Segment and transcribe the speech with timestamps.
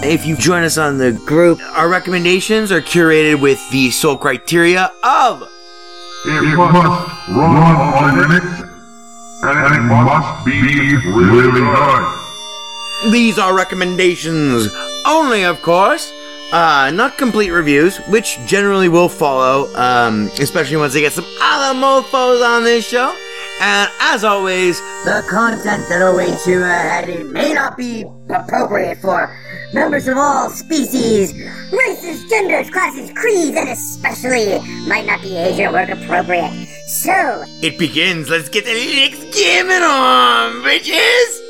[0.00, 4.92] If you join us on the group, our recommendations are curated with the sole criteria
[5.02, 5.42] of
[6.24, 8.70] It must run on Linux,
[9.42, 10.60] and it must be
[11.10, 13.12] really good.
[13.12, 14.68] These are recommendations
[15.04, 16.12] only, of course.
[16.52, 21.78] Uh, not complete reviews, which generally will follow, um, especially once they get some other
[21.78, 23.14] mofos on this show.
[23.60, 29.34] And as always, The content that awaits you ahead it may not be appropriate for
[29.72, 31.34] members of all species,
[31.72, 36.68] races, genders, classes, creeds, and especially might not be age or work appropriate.
[36.86, 38.30] So, it begins.
[38.30, 41.47] Let's get the Linux gaming on, bitches!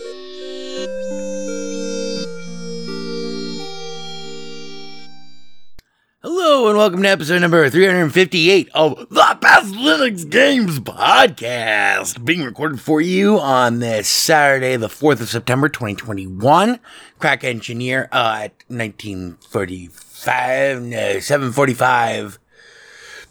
[6.59, 12.81] Hello and welcome to episode number 358 of the Best Linux Games Podcast, being recorded
[12.81, 16.81] for you on this Saturday, the 4th of September, 2021.
[17.21, 22.41] Crack Engineer uh, at 1945, no, 745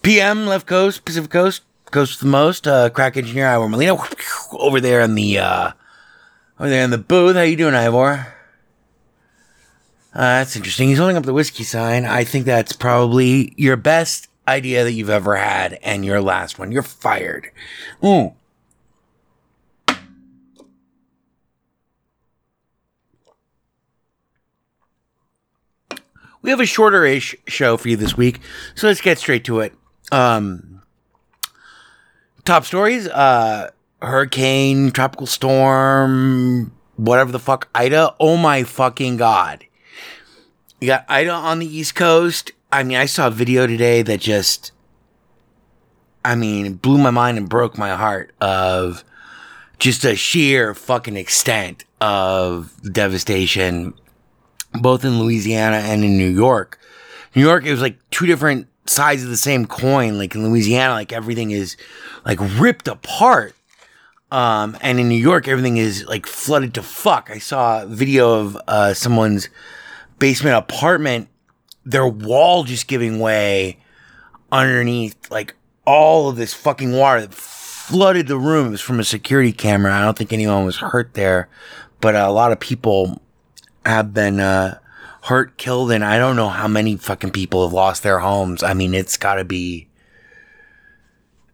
[0.01, 0.45] p.m.
[0.45, 2.65] left coast, Pacific coast, coast the most.
[2.65, 3.97] Uh, Crack Engineer Ivor Molina
[4.53, 5.73] over there in the uh,
[6.57, 7.35] over there in the booth.
[7.35, 8.36] How you doing, Ivor?
[10.17, 10.89] Uh, that's interesting.
[10.89, 12.03] He's holding up the whiskey sign.
[12.03, 16.71] I think that's probably your best idea that you've ever had and your last one.
[16.71, 17.51] You're fired.
[18.03, 18.33] Ooh.
[26.41, 28.39] We have a shorter ish show for you this week,
[28.73, 29.75] so let's get straight to it.
[30.11, 30.81] Um,
[32.43, 33.69] top stories uh,
[34.01, 38.15] hurricane, tropical storm, whatever the fuck, Ida.
[38.19, 39.63] Oh my fucking god.
[40.79, 42.51] You got Ida on the East Coast.
[42.71, 44.71] I mean, I saw a video today that just,
[46.23, 49.03] I mean, blew my mind and broke my heart of
[49.79, 53.95] just a sheer fucking extent of devastation,
[54.73, 56.79] both in Louisiana and in New York.
[57.33, 60.19] New York, it was like two different sides of the same coin.
[60.19, 61.75] Like in Louisiana, like everything is
[62.23, 63.55] like ripped apart.
[64.31, 67.31] Um, and in New York, everything is like flooded to fuck.
[67.31, 69.49] I saw a video of uh, someone's
[70.19, 71.29] basement apartment,
[71.85, 73.77] their wall just giving way
[74.51, 75.55] underneath like
[75.85, 78.67] all of this fucking water that flooded the room.
[78.67, 79.93] It was from a security camera.
[79.93, 81.49] I don't think anyone was hurt there,
[82.01, 83.21] but a lot of people
[83.85, 84.79] have been uh,
[85.23, 88.63] hurt, killed, and I don't know how many fucking people have lost their homes.
[88.63, 89.87] I mean, it's got to be.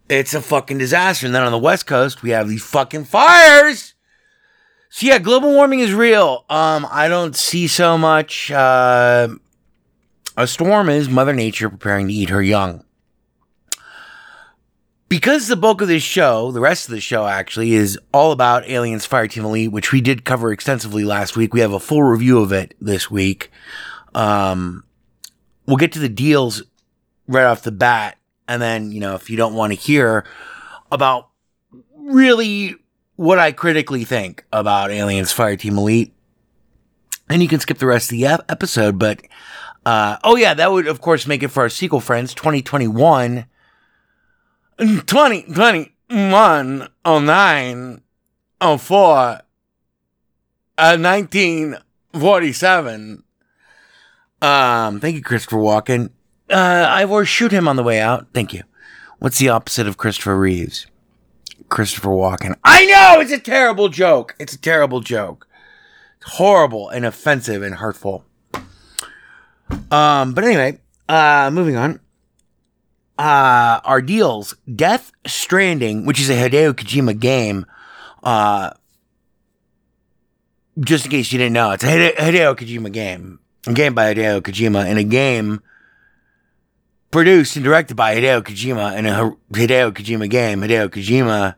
[0.10, 1.26] It's a fucking disaster.
[1.26, 3.93] And then on the West Coast, we have these fucking fires.
[4.96, 6.46] So yeah, global warming is real.
[6.52, 8.52] Um, I don't see so much.
[8.52, 9.30] Uh,
[10.38, 12.86] a storm is Mother Nature preparing to eat her young.
[15.10, 18.70] Because the bulk of this show, the rest of the show actually, is all about
[18.70, 21.56] Aliens Fireteam Elite, which we did cover extensively last week.
[21.56, 23.50] We have a full review of it this week.
[24.14, 24.84] Um,
[25.66, 26.62] we'll get to the deals
[27.28, 28.20] right off the bat.
[28.48, 30.24] And then, you know, if you don't want to hear
[30.92, 31.30] about
[31.98, 32.76] really
[33.16, 36.14] what I critically think about Aliens Fireteam Elite.
[37.30, 39.22] And you can skip the rest of the ep- episode, but
[39.86, 43.46] uh, oh yeah, that would of course make it for our SQL friends 2021
[44.80, 48.02] 2021 09
[48.78, 49.42] 04
[50.76, 53.24] uh, 1947
[54.42, 56.10] um thank you Christopher Walken.
[56.50, 58.28] Uh Ivor shoot him on the way out.
[58.34, 58.64] Thank you.
[59.20, 60.88] What's the opposite of Christopher Reeves
[61.74, 65.48] Christopher Walken I know it's a terrible joke it's a terrible joke
[66.24, 68.26] horrible and offensive and hurtful
[69.92, 70.80] um, but anyway,
[71.10, 72.00] uh, moving on.
[73.18, 77.66] Uh, our deals Death Stranding, which is a Hideo Kojima game.
[78.24, 78.72] Uh,
[80.80, 83.40] just in case you didn't know, it's a Hideo Kojima game.
[83.68, 85.62] A game by Hideo Kojima and a game
[87.12, 90.62] produced and directed by Hideo Kojima and a Hideo Kojima game.
[90.62, 91.56] Hideo Kojima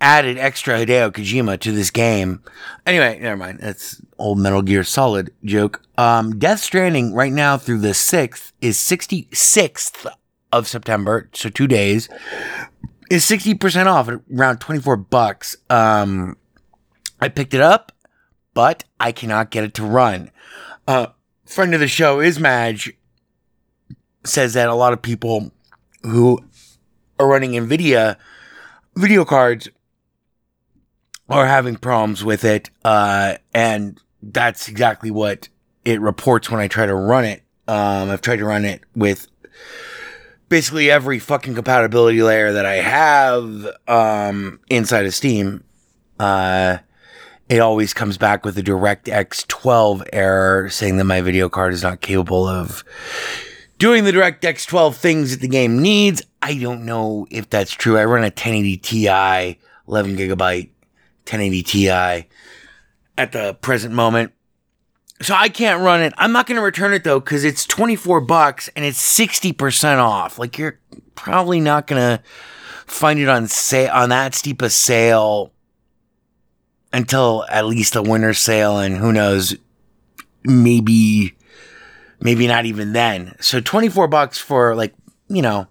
[0.00, 2.42] added extra Hideo Kojima to this game.
[2.84, 3.60] Anyway, never mind.
[3.60, 5.82] That's old Metal Gear Solid joke.
[5.96, 10.06] Um, Death Stranding right now through the 6th is 66th
[10.52, 12.08] of September, so two days,
[13.10, 15.56] is 60% off at around 24 bucks.
[15.70, 16.36] Um,
[17.20, 17.92] I picked it up,
[18.54, 20.30] but I cannot get it to run.
[20.86, 21.08] Uh,
[21.46, 22.92] friend of the show is Madge
[24.24, 25.52] says that a lot of people
[26.02, 26.40] who
[27.18, 28.16] are running NVIDIA
[28.96, 29.68] video cards
[31.28, 32.70] are having problems with it.
[32.84, 35.48] Uh, and that's exactly what
[35.84, 37.42] it reports when I try to run it.
[37.68, 39.26] Um, I've tried to run it with
[40.48, 45.64] basically every fucking compatibility layer that I have, um, inside of Steam.
[46.18, 46.78] Uh,
[47.48, 51.82] it always comes back with a DirectX 12 error saying that my video card is
[51.82, 52.84] not capable of
[53.78, 56.22] doing the DirectX 12 things that the game needs.
[56.42, 57.98] I don't know if that's true.
[57.98, 59.58] I run a 1080 Ti,
[59.88, 60.70] 11 gigabyte
[61.26, 61.88] 1080 Ti
[63.18, 64.32] at the present moment.
[65.22, 66.12] So I can't run it.
[66.18, 70.38] I'm not going to return it though cuz it's 24 bucks and it's 60% off.
[70.38, 70.78] Like you're
[71.14, 72.22] probably not going to
[72.86, 75.52] find it on sale on that steep a sale
[76.92, 79.56] until at least the winter sale and who knows
[80.44, 81.36] maybe
[82.20, 83.36] maybe not even then.
[83.40, 84.94] So 24 bucks for like,
[85.28, 85.66] you know,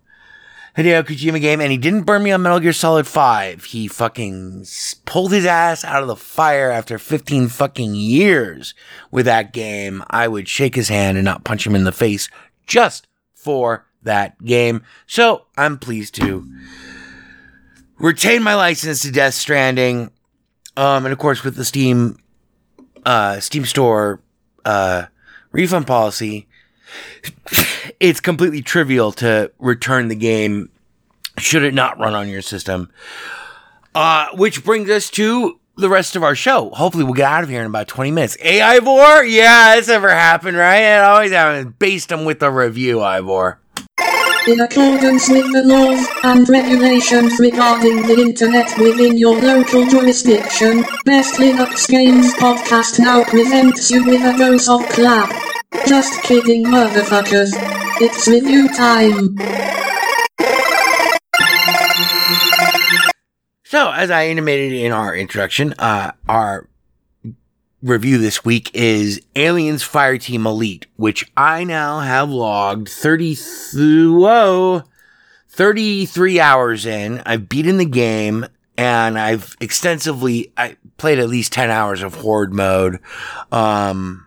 [0.77, 3.63] Hideo Kojima game, and he didn't burn me on Metal Gear Solid 5.
[3.63, 4.65] He fucking
[5.05, 8.73] pulled his ass out of the fire after 15 fucking years
[9.09, 10.03] with that game.
[10.09, 12.29] I would shake his hand and not punch him in the face
[12.67, 14.83] just for that game.
[15.07, 16.45] So I'm pleased to
[17.97, 20.11] retain my license to Death Stranding.
[20.75, 22.17] Um, and of course, with the Steam,
[23.05, 24.19] uh, Steam Store,
[24.65, 25.05] uh,
[25.53, 26.47] refund policy,
[27.99, 30.69] it's completely trivial to return the game
[31.37, 32.89] should it not run on your system.
[33.93, 36.69] Uh, which brings us to the rest of our show.
[36.71, 38.37] Hopefully, we'll get out of here in about 20 minutes.
[38.39, 39.23] Hey, Ivor?
[39.23, 40.79] Yeah, it's ever happened, right?
[40.79, 41.73] It always happens.
[41.79, 43.59] Based them with a review, Ivor.
[44.47, 51.35] In accordance with the laws and regulations regarding the internet within your local jurisdiction, Best
[51.35, 55.54] Linux Games Podcast now presents you with a dose of clap.
[55.87, 57.51] Just kidding, motherfuckers.
[58.01, 59.37] It's review time.
[63.63, 66.67] So, as I intimated in our introduction, uh, our
[67.81, 73.35] review this week is Aliens Fireteam Elite, which I now have logged 30
[73.73, 74.83] whoa,
[75.49, 77.21] 33 hours in.
[77.25, 78.45] I've beaten the game
[78.77, 82.99] and I've extensively I played at least 10 hours of horde mode,
[83.51, 84.25] um,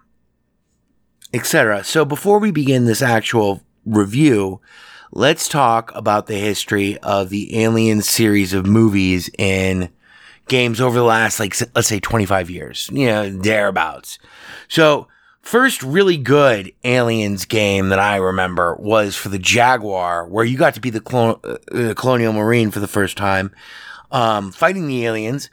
[1.32, 1.84] etc.
[1.84, 4.60] So before we begin this actual review,
[5.12, 9.90] let's talk about the history of the Alien series of movies in
[10.48, 14.18] games over the last, like, let's say 25 years, you know, thereabouts.
[14.68, 15.08] So,
[15.42, 20.74] first really good Aliens game that I remember was for the Jaguar, where you got
[20.74, 23.54] to be the clon- uh, Colonial Marine for the first time,
[24.10, 25.50] um, fighting the aliens,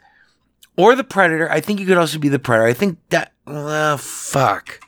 [0.76, 1.50] or the Predator.
[1.50, 2.68] I think you could also be the Predator.
[2.68, 4.80] I think that, uh, fuck.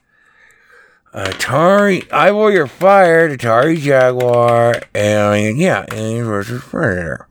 [1.14, 3.38] Atari, I will you're fired.
[3.38, 7.28] Atari Jaguar, Alien, yeah, Aliens versus Predator.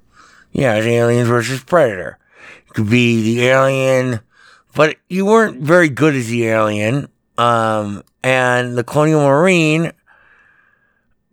[0.51, 2.17] Yeah, it's Aliens versus Predator.
[2.67, 4.21] You could be the alien,
[4.75, 7.09] but you weren't very good as the alien.
[7.37, 9.91] Um, and the Colonial Marine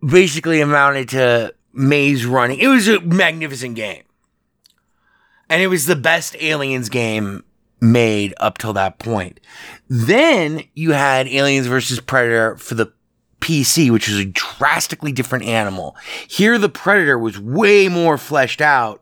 [0.05, 2.59] basically amounted to maze running.
[2.59, 4.03] It was a magnificent game.
[5.49, 7.43] And it was the best Aliens game
[7.91, 9.39] made up till that point.
[9.89, 12.91] Then you had Aliens versus Predator for the
[13.41, 15.95] PC, which was a drastically different animal.
[16.27, 19.01] Here, the Predator was way more fleshed out.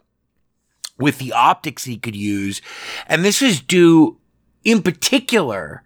[0.99, 2.61] with the optics he could use.
[3.07, 4.19] And this is due
[4.63, 5.81] in particular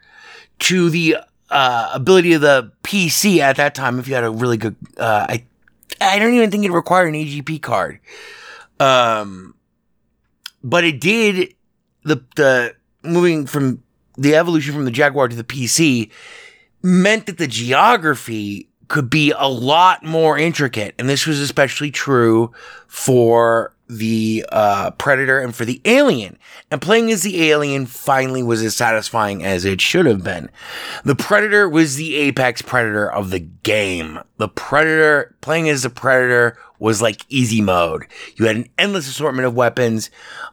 [0.60, 1.18] to the
[1.50, 4.00] uh, ability of the PC at that time.
[4.00, 5.46] If you had a really good, uh, I,
[6.02, 8.00] I don't even think it required an AGP card.
[8.82, 9.56] Um,
[10.62, 11.56] but it did
[12.04, 12.76] the, the
[13.08, 13.84] moving from
[14.18, 16.12] the evolution from the Jaguar to the PC
[16.82, 20.96] meant that the geography could be a lot more intricate.
[20.98, 22.52] And this was especially true
[22.88, 26.38] for the uh, Predator and for the Alien.
[26.72, 30.50] And playing as the Alien finally was as satisfying as it should have been.
[31.04, 34.20] The Predator was the apex predator of the game.
[34.38, 38.06] The Predator, playing as the Predator was like easy mode.
[38.36, 40.10] You had an endless assortment of weapons,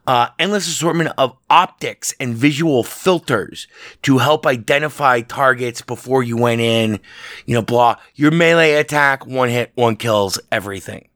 [0.07, 3.69] uh, endless assortment of optics and visual filters
[4.03, 7.01] to help identify targets before you went in.
[7.47, 7.97] You know, blah.
[8.15, 11.09] Your melee attack, one hit, one kills everything.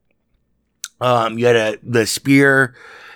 [1.00, 2.74] Um, you had a, the spear,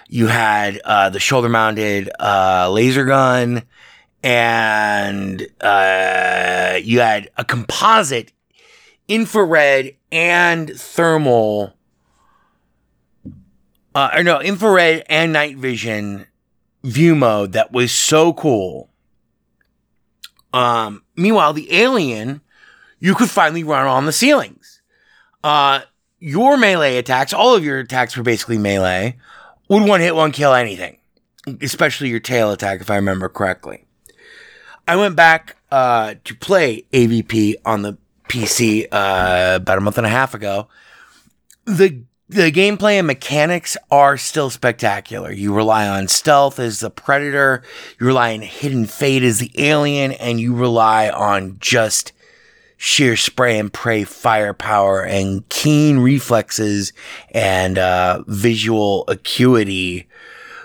[0.09, 3.65] you had, uh, the shoulder mounted, uh, laser gun,
[4.23, 8.33] and, uh, you had a composite
[9.09, 11.75] infrared and thermal,
[13.95, 16.27] uh, or no, infrared and night vision
[16.83, 18.91] view mode that was so cool.
[20.53, 22.41] Um, meanwhile, the alien,
[22.99, 24.83] you could finally run on the ceilings.
[25.43, 25.81] Uh,
[26.19, 29.17] your melee attacks, all of your attacks were basically melee,
[29.69, 30.99] would one hit, one kill anything,
[31.61, 33.87] especially your tail attack, if I remember correctly.
[34.87, 37.97] I went back uh, to play AVP on the
[38.29, 40.69] PC uh, about a month and a half ago.
[41.65, 45.31] The the gameplay and mechanics are still spectacular.
[45.31, 47.63] You rely on stealth as the predator,
[48.01, 52.13] you rely on hidden fate as the alien, and you rely on just
[52.79, 56.93] sheer spray and pray firepower and keen reflexes
[57.31, 60.09] and uh, visual acuity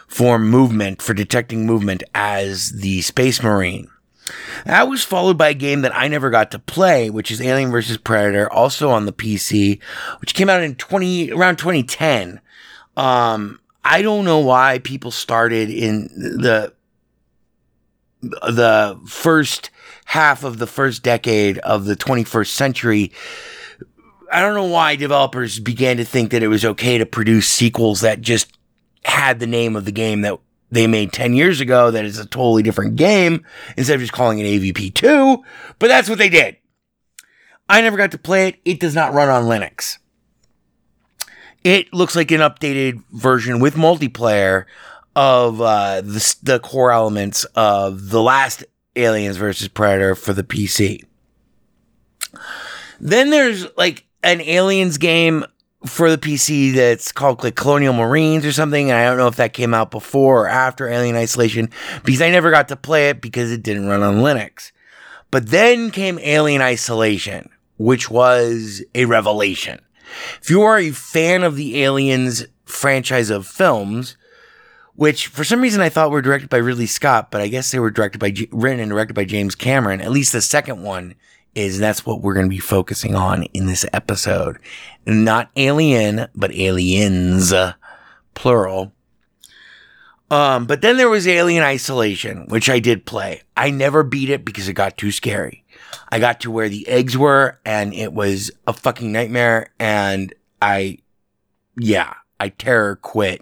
[0.07, 3.89] for movement, for detecting movement as the Space Marine.
[4.65, 7.71] That was followed by a game that I never got to play, which is Alien
[7.71, 7.97] vs.
[7.97, 9.81] Predator, also on the PC,
[10.19, 12.41] which came out in 20, around 2010.
[12.95, 16.73] Um, I don't know why people started in the,
[18.21, 19.69] the first
[20.05, 23.11] half of the first decade of the 21st century.
[24.31, 28.01] I don't know why developers began to think that it was okay to produce sequels
[28.01, 28.57] that just
[29.03, 32.25] had the name of the game that they made 10 years ago that is a
[32.25, 33.45] totally different game
[33.77, 35.43] instead of just calling it AVP 2,
[35.79, 36.57] but that's what they did.
[37.69, 38.59] I never got to play it.
[38.65, 39.97] It does not run on Linux.
[41.63, 44.65] It looks like an updated version with multiplayer
[45.15, 48.63] of uh, the, the core elements of the last
[48.95, 51.03] Aliens versus Predator for the PC.
[52.99, 55.45] Then there's like an Aliens game
[55.85, 58.89] for the PC that's called like Colonial Marines or something.
[58.89, 61.69] And I don't know if that came out before or after Alien Isolation
[62.03, 64.71] because I never got to play it because it didn't run on Linux.
[65.29, 69.79] But then came Alien Isolation, which was a revelation.
[70.41, 74.15] If you are a fan of the Aliens franchise of films,
[74.95, 77.79] which for some reason I thought were directed by Ridley Scott, but I guess they
[77.79, 80.01] were directed by, written and directed by James Cameron.
[80.01, 81.15] At least the second one
[81.57, 84.59] is, that's what we're going to be focusing on in this episode.
[85.05, 87.53] Not alien, but aliens,
[88.33, 88.93] plural.
[90.29, 93.41] Um, but then there was Alien Isolation, which I did play.
[93.55, 95.63] I never beat it because it got too scary.
[96.09, 99.71] I got to where the eggs were and it was a fucking nightmare.
[99.79, 100.99] And I,
[101.77, 103.41] yeah, I terror quit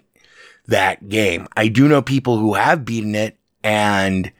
[0.66, 1.48] that game.
[1.56, 4.30] I do know people who have beaten it and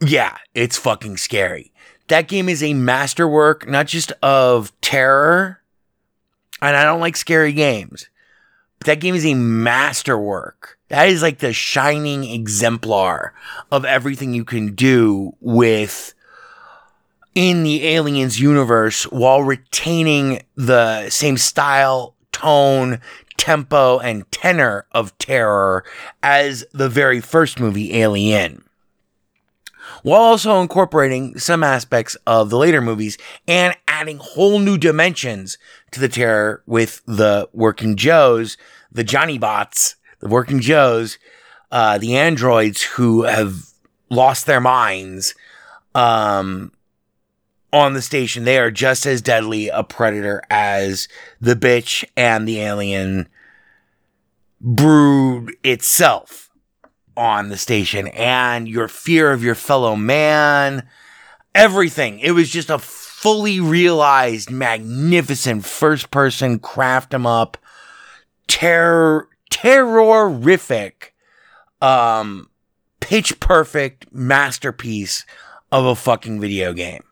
[0.00, 1.72] yeah, it's fucking scary.
[2.08, 5.60] That game is a masterwork, not just of terror,
[6.62, 8.08] and I don't like scary games,
[8.78, 10.78] but that game is a masterwork.
[10.88, 13.34] That is like the shining exemplar
[13.72, 16.14] of everything you can do with
[17.34, 23.00] in the aliens universe while retaining the same style, tone,
[23.36, 25.84] tempo, and tenor of terror
[26.22, 28.62] as the very first movie, Alien
[30.06, 35.58] while also incorporating some aspects of the later movies and adding whole new dimensions
[35.90, 38.56] to the terror with the working Joes,
[38.92, 41.18] the Johnny Bots, the working Joes,
[41.72, 43.56] uh, the androids who have
[44.08, 45.34] lost their minds
[45.92, 46.70] um,
[47.72, 48.44] on the station.
[48.44, 51.08] They are just as deadly a predator as
[51.40, 53.26] the bitch and the alien
[54.60, 56.45] brood itself
[57.16, 60.86] on the station and your fear of your fellow man,
[61.54, 62.18] everything.
[62.20, 67.56] It was just a fully realized, magnificent first person craft them up
[68.46, 71.12] terror terrorific
[71.80, 72.48] um
[73.00, 75.24] pitch perfect masterpiece
[75.70, 77.02] of a fucking video game.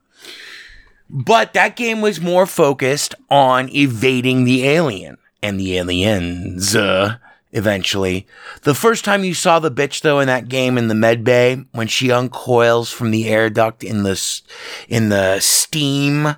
[1.09, 7.17] But that game was more focused on evading the alien and the aliens uh,
[7.55, 8.27] eventually.
[8.63, 11.65] The first time you saw the bitch though in that game in the med bay
[11.73, 14.43] when she uncoils from the air duct in the
[14.89, 16.37] in the steam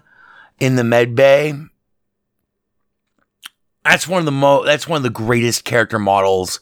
[0.61, 1.55] in the med bay
[3.85, 6.61] that's one of the mo that's one of the greatest character models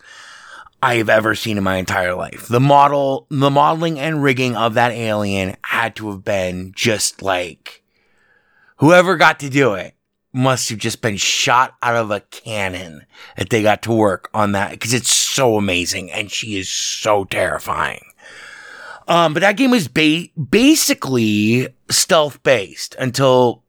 [0.82, 2.46] I've ever seen in my entire life.
[2.46, 7.82] The model, the modeling and rigging of that alien had to have been just like
[8.76, 9.94] whoever got to do it
[10.34, 14.52] must have just been shot out of a cannon that they got to work on
[14.52, 18.04] that because it's so amazing and she is so terrifying.
[19.06, 23.62] Um, but that game was ba- basically stealth based until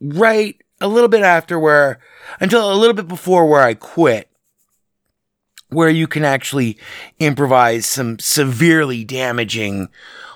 [0.00, 2.00] right a little bit after where
[2.40, 4.30] until a little bit before where I quit
[5.70, 6.78] where you can actually
[7.18, 9.88] improvise some severely damaging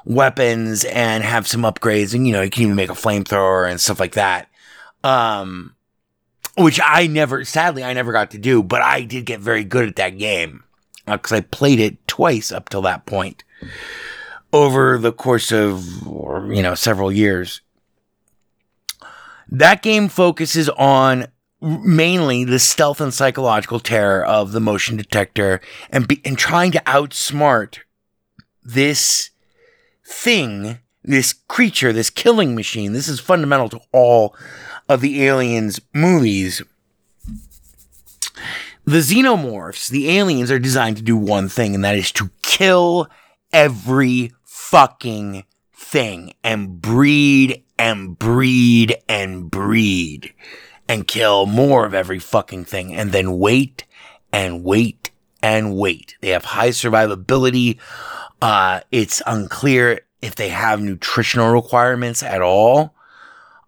[0.05, 3.81] weapons and have some upgrades and you know you can even make a flamethrower and
[3.81, 4.49] stuff like that
[5.05, 5.75] um
[6.57, 9.89] which I never sadly I never got to do but I did get very good
[9.89, 10.65] at that game
[11.07, 13.45] because I played it twice up till that point
[14.53, 15.85] over the course of
[16.51, 17.63] you know several years
[19.49, 21.27] that game focuses on
[21.63, 26.81] mainly the stealth and psychological terror of the motion detector and be, and trying to
[26.81, 27.79] outsmart
[28.65, 29.31] this
[30.05, 32.93] thing, this creature, this killing machine.
[32.93, 34.35] This is fundamental to all
[34.93, 36.63] of the aliens movies.
[38.85, 43.09] The xenomorphs, the aliens are designed to do one thing and that is to kill
[43.53, 45.45] every fucking
[45.75, 50.35] thing and breed and breed and breed
[50.89, 53.85] and kill more of every fucking thing and then wait
[54.33, 55.11] and wait
[55.43, 56.17] and wait.
[56.21, 57.79] They have high survivability.
[58.41, 62.95] Uh, it's unclear if they have nutritional requirements at all.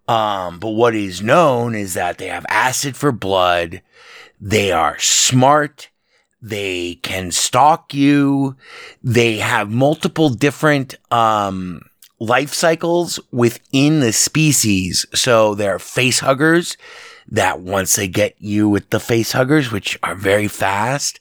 [0.07, 3.81] Um, but what is known is that they have acid for blood.
[4.39, 5.89] They are smart.
[6.41, 8.55] They can stalk you.
[9.03, 11.81] They have multiple different, um,
[12.19, 15.05] life cycles within the species.
[15.13, 16.77] So they're face huggers
[17.27, 21.19] that once they get you with the face huggers, which are very fast,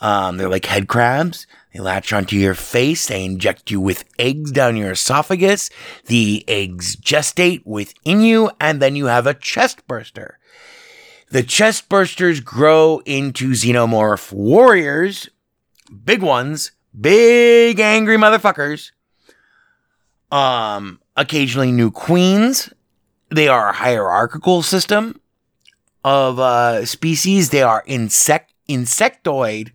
[0.00, 1.46] um, they're like head crabs.
[1.76, 3.06] They latch onto your face.
[3.06, 5.68] They inject you with eggs down your esophagus.
[6.06, 10.38] The eggs gestate within you, and then you have a chest burster.
[11.28, 15.28] The chest bursters grow into xenomorph warriors,
[16.02, 18.92] big ones, big angry motherfuckers.
[20.32, 22.72] Um, occasionally new queens.
[23.28, 25.20] They are a hierarchical system
[26.02, 27.50] of uh, species.
[27.50, 29.72] They are insect insectoid,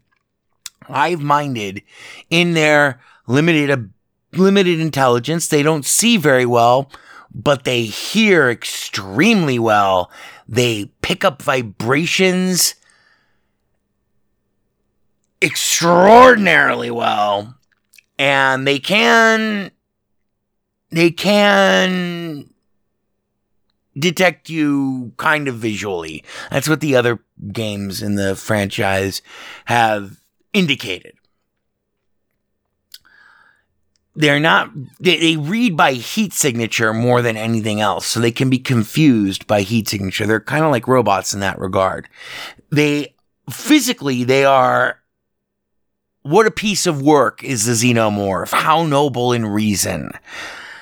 [0.83, 1.81] hive-minded
[2.29, 3.91] in their limited
[4.33, 5.47] limited intelligence.
[5.47, 6.91] They don't see very well,
[7.33, 10.11] but they hear extremely well.
[10.47, 12.75] They pick up vibrations
[15.41, 17.55] extraordinarily well,
[18.17, 19.71] and they can
[20.89, 22.49] they can
[23.97, 26.23] detect you kind of visually.
[26.49, 27.19] That's what the other
[27.51, 29.21] games in the franchise
[29.65, 30.20] have
[30.53, 31.15] indicated.
[34.13, 38.49] They're not, they, they read by heat signature more than anything else, so they can
[38.49, 40.27] be confused by heat signature.
[40.27, 42.09] They're kind of like robots in that regard.
[42.71, 43.15] They,
[43.49, 44.99] physically, they are,
[46.23, 48.51] what a piece of work is the xenomorph.
[48.51, 50.11] How noble in reason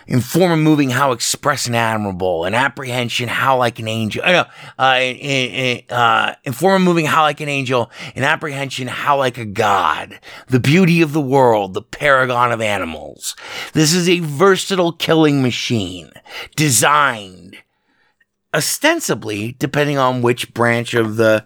[0.09, 4.23] in form moving, how express and admirable, in apprehension, how like an angel.
[4.25, 4.45] Uh, no,
[4.79, 9.37] uh, in, in, uh, form of moving, how like an angel, in apprehension, how like
[9.37, 10.19] a god.
[10.47, 13.35] The beauty of the world, the paragon of animals.
[13.73, 16.09] This is a versatile killing machine
[16.55, 17.57] designed
[18.51, 21.45] ostensibly, depending on which branch of the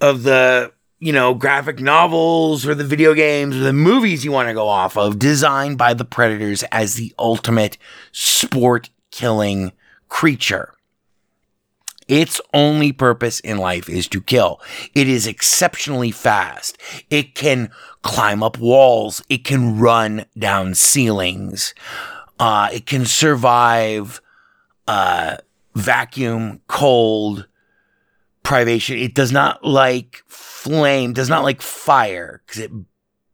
[0.00, 4.48] of the you know, graphic novels or the video games or the movies you want
[4.48, 7.76] to go off of, designed by the Predators as the ultimate
[8.12, 9.72] sport killing
[10.08, 10.72] creature.
[12.06, 14.60] Its only purpose in life is to kill.
[14.94, 16.78] It is exceptionally fast.
[17.10, 19.24] It can climb up walls.
[19.28, 21.74] It can run down ceilings.
[22.38, 24.20] Uh, it can survive
[24.86, 25.38] uh,
[25.74, 27.48] vacuum, cold,
[28.44, 28.98] privation.
[28.98, 30.22] It does not like
[30.62, 32.70] flame, does not like fire, because it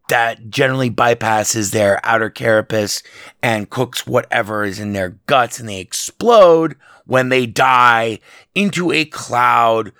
[0.08, 3.02] that generally bypasses their outer carapace
[3.42, 8.18] and cooks whatever is in their guts, and they explode when they die
[8.54, 9.92] into a cloud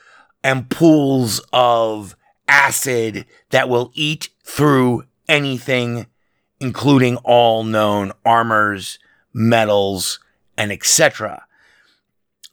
[0.43, 6.07] and pools of acid that will eat through anything,
[6.59, 8.99] including all known armors,
[9.35, 10.21] metals,
[10.57, 11.45] and etc.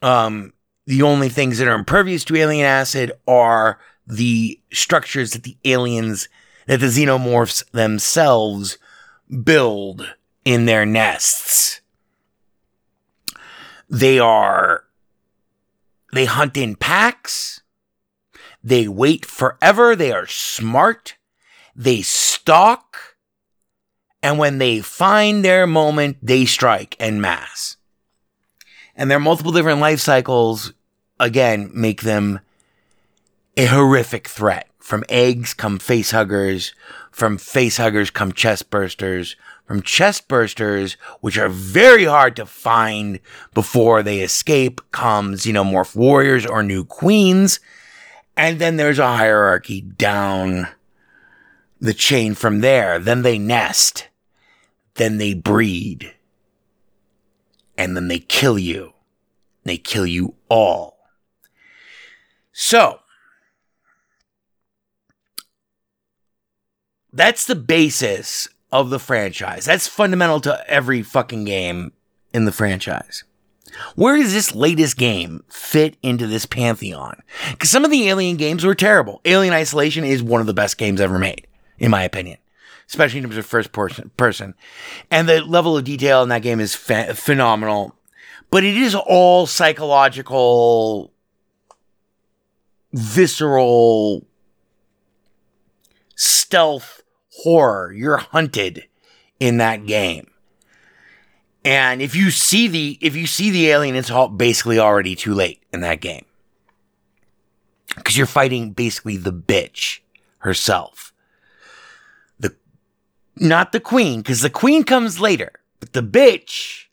[0.01, 0.51] Um,
[0.85, 6.29] the only things that are impervious to alien acid are the structures that the aliens,
[6.67, 8.77] that the xenomorphs themselves
[9.43, 11.81] build in their nests.
[13.89, 14.83] They are,
[16.13, 17.61] they hunt in packs.
[18.63, 19.95] They wait forever.
[19.95, 21.17] They are smart.
[21.75, 23.17] They stalk.
[24.23, 27.77] And when they find their moment, they strike en masse.
[28.95, 30.73] And their multiple different life cycles,
[31.19, 32.39] again, make them
[33.57, 34.69] a horrific threat.
[34.79, 36.73] From eggs come face huggers.
[37.11, 39.35] From face huggers come chest bursters.
[39.65, 43.19] From chest bursters, which are very hard to find
[43.53, 47.59] before they escape, comes xenomorph warriors or new queens.
[48.37, 50.67] And then there's a hierarchy down
[51.79, 52.99] the chain from there.
[52.99, 54.07] Then they nest.
[54.95, 56.13] Then they breed.
[57.77, 58.93] And then they kill you.
[59.63, 60.97] They kill you all.
[62.51, 62.99] So,
[67.15, 69.65] that's the basis of the franchise.
[69.65, 71.93] That's fundamental to every fucking game
[72.33, 73.23] in the franchise.
[73.95, 77.21] Where does this latest game fit into this pantheon?
[77.51, 79.21] Because some of the Alien games were terrible.
[79.25, 81.47] Alien Isolation is one of the best games ever made,
[81.77, 82.37] in my opinion,
[82.87, 84.11] especially in terms of first person.
[84.17, 84.53] person.
[85.09, 87.95] And the level of detail in that game is ph- phenomenal.
[88.49, 91.11] But it is all psychological,
[92.93, 94.25] visceral,
[96.15, 97.01] stealth
[97.37, 97.91] horror.
[97.93, 98.85] You're hunted
[99.39, 99.87] in that mm-hmm.
[99.87, 100.31] game.
[101.63, 105.33] And if you see the if you see the alien, it's all basically already too
[105.33, 106.25] late in that game.
[107.95, 110.01] Because you're fighting basically the bitch
[110.39, 111.11] herself.
[112.39, 112.55] The
[113.35, 116.83] not the queen, because the queen comes later, but the bitch.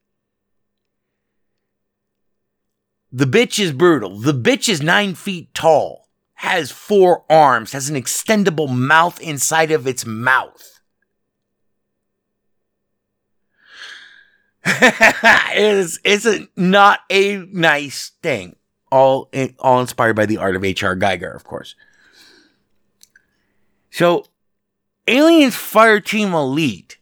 [3.15, 4.19] The bitch is brutal.
[4.19, 6.02] The bitch is nine feet tall,
[6.43, 10.81] has four arms, has an extendable mouth inside of its mouth.
[14.67, 18.57] it's it's a, not a nice thing.
[18.91, 20.97] All all inspired by the art of H.R.
[20.97, 21.77] Giger, of course.
[23.91, 24.25] So,
[25.07, 26.99] Aliens Fire Team Elite.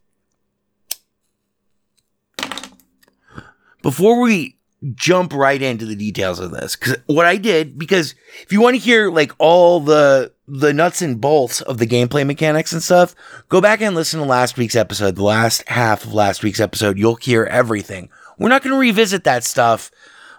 [3.81, 4.60] Before we
[4.95, 8.77] jump right into the details of this, because what I did, because if you want
[8.77, 13.15] to hear like all the the nuts and bolts of the gameplay mechanics and stuff,
[13.49, 16.99] go back and listen to last week's episode, the last half of last week's episode.
[16.99, 18.09] You'll hear everything.
[18.39, 19.91] We're not going to revisit that stuff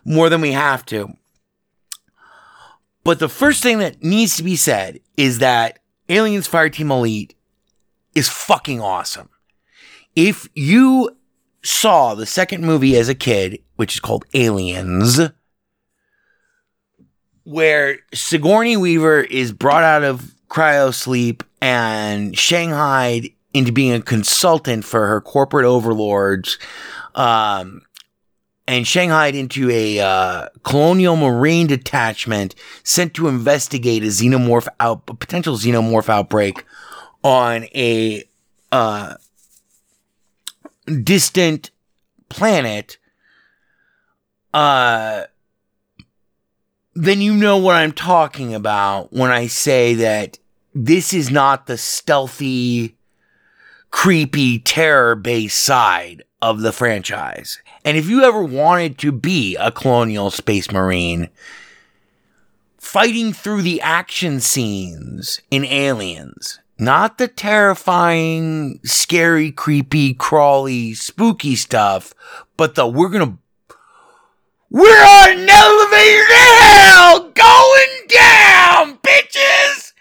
[0.04, 1.14] more than we have to.
[3.04, 7.36] But the first thing that needs to be said is that Aliens Fireteam Elite
[8.14, 9.30] is fucking awesome.
[10.16, 11.16] If you
[11.64, 15.20] saw the second movie as a kid, which is called Aliens,
[17.44, 24.86] where Sigourney Weaver is brought out of cryo sleep and shanghaied into being a consultant
[24.86, 26.58] for her corporate overlords,
[27.16, 27.82] um,
[28.68, 35.14] and shanghaied into a uh, colonial marine detachment sent to investigate a xenomorph out, a
[35.14, 36.64] potential xenomorph outbreak
[37.24, 38.24] on a
[38.72, 39.16] uh,
[41.04, 41.72] distant
[42.30, 42.98] planet.
[44.54, 45.24] Uh,
[46.94, 50.40] then you know what I'm talking about when I say that
[50.74, 52.96] this is not the stealthy,
[53.92, 57.60] creepy, terror based side of the franchise.
[57.86, 61.30] And if you ever wanted to be a colonial space marine,
[62.80, 72.14] fighting through the action scenes in Aliens, not the terrifying, scary, creepy, crawly, spooky stuff,
[72.58, 73.38] but the we're gonna
[74.72, 79.94] we're on an elevator to hell Going down, bitches!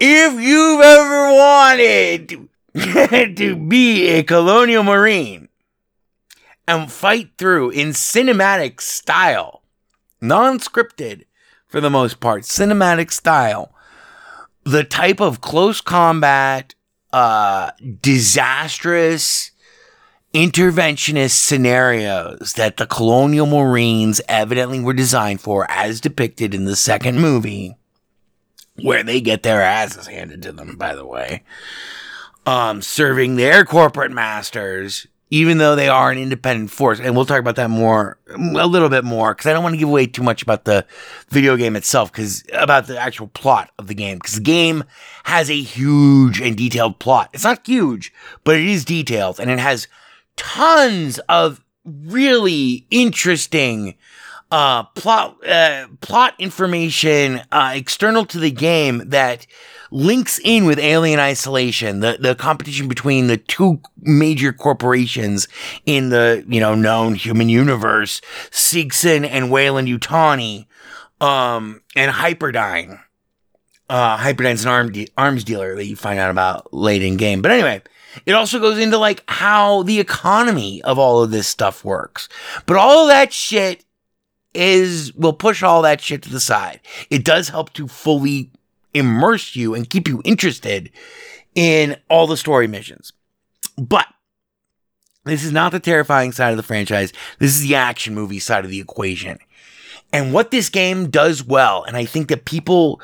[0.00, 2.48] If you've ever wanted
[3.36, 5.48] to be a colonial marine
[6.66, 9.62] and fight through in cinematic style,
[10.20, 11.24] non scripted
[11.68, 13.71] for the most part, cinematic style,
[14.64, 16.74] the type of close combat,
[17.12, 19.52] uh, disastrous,
[20.32, 27.20] interventionist scenarios that the colonial marines evidently were designed for as depicted in the second
[27.20, 27.76] movie
[28.80, 31.42] where they get their asses handed to them by the way
[32.46, 37.00] um serving their corporate masters even though they are an independent force.
[37.00, 39.78] And we'll talk about that more, a little bit more, because I don't want to
[39.78, 40.84] give away too much about the
[41.30, 44.84] video game itself, because about the actual plot of the game, because the game
[45.24, 47.30] has a huge and detailed plot.
[47.32, 48.12] It's not huge,
[48.44, 49.88] but it is detailed, and it has
[50.36, 53.94] tons of really interesting
[54.50, 59.46] uh, plot uh, plot information uh, external to the game that
[59.92, 65.46] links in with Alien Isolation, the the competition between the two major corporations
[65.86, 70.66] in the you know known human universe, Seegson and Weyland Yutani,
[71.20, 73.00] um, and Hyperdyne.
[73.88, 77.42] Uh, Hyperdyne's an arm de- arms dealer that you find out about late in game.
[77.42, 77.82] But anyway,
[78.24, 82.28] it also goes into like how the economy of all of this stuff works.
[82.64, 83.84] But all of that shit
[84.54, 86.80] is will push all that shit to the side.
[87.10, 88.50] It does help to fully
[88.94, 90.90] immerse you and keep you interested
[91.54, 93.12] in all the story missions.
[93.76, 94.06] But
[95.24, 97.12] this is not the terrifying side of the franchise.
[97.38, 99.38] This is the action movie side of the equation.
[100.12, 103.00] And what this game does well, and I think that people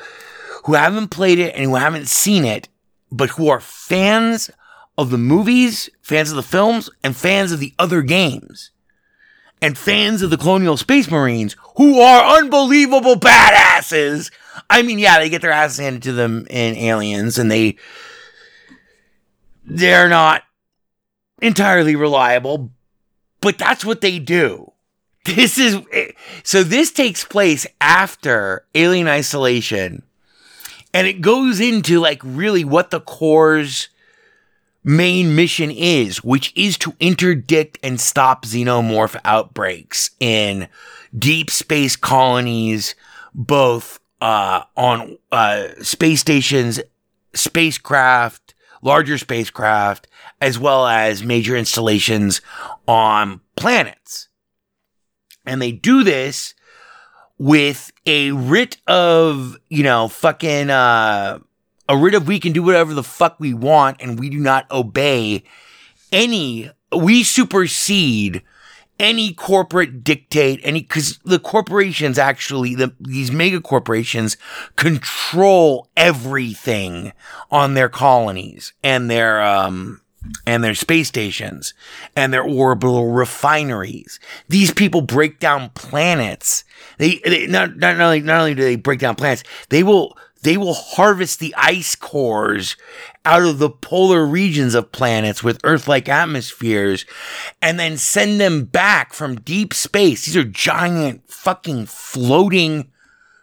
[0.65, 2.67] who haven't played it and who haven't seen it,
[3.11, 4.51] but who are fans
[4.97, 8.71] of the movies, fans of the films, and fans of the other games,
[9.61, 14.31] and fans of the Colonial Space Marines, who are unbelievable badasses.
[14.69, 17.77] I mean, yeah, they get their asses handed to them in Aliens, and they
[19.65, 20.43] they're not
[21.41, 22.71] entirely reliable,
[23.41, 24.71] but that's what they do.
[25.25, 25.79] This is
[26.43, 26.63] so.
[26.63, 30.03] This takes place after Alien Isolation,
[30.93, 33.89] and it goes into like really what the core's
[34.83, 40.67] main mission is, which is to interdict and stop xenomorph outbreaks in
[41.17, 42.95] deep space colonies,
[43.33, 46.79] both uh, on uh, space stations,
[47.33, 50.07] spacecraft, larger spacecraft,
[50.41, 52.41] as well as major installations
[52.87, 54.29] on planets.
[55.45, 56.53] And they do this
[57.37, 61.39] with a writ of, you know, fucking, uh,
[61.89, 64.69] a writ of we can do whatever the fuck we want and we do not
[64.71, 65.43] obey
[66.11, 68.43] any, we supersede
[68.99, 74.37] any corporate dictate, any, cause the corporations actually, the, these mega corporations
[74.75, 77.11] control everything
[77.49, 80.01] on their colonies and their, um,
[80.45, 81.73] and their space stations
[82.15, 84.19] and their orbital refineries.
[84.49, 86.65] These people break down planets.
[86.97, 90.55] They, they not, not, only, not only do they break down planets, they will, they
[90.55, 92.77] will harvest the ice cores
[93.25, 97.05] out of the polar regions of planets with Earth-like atmospheres
[97.61, 100.25] and then send them back from deep space.
[100.25, 102.89] These are giant fucking floating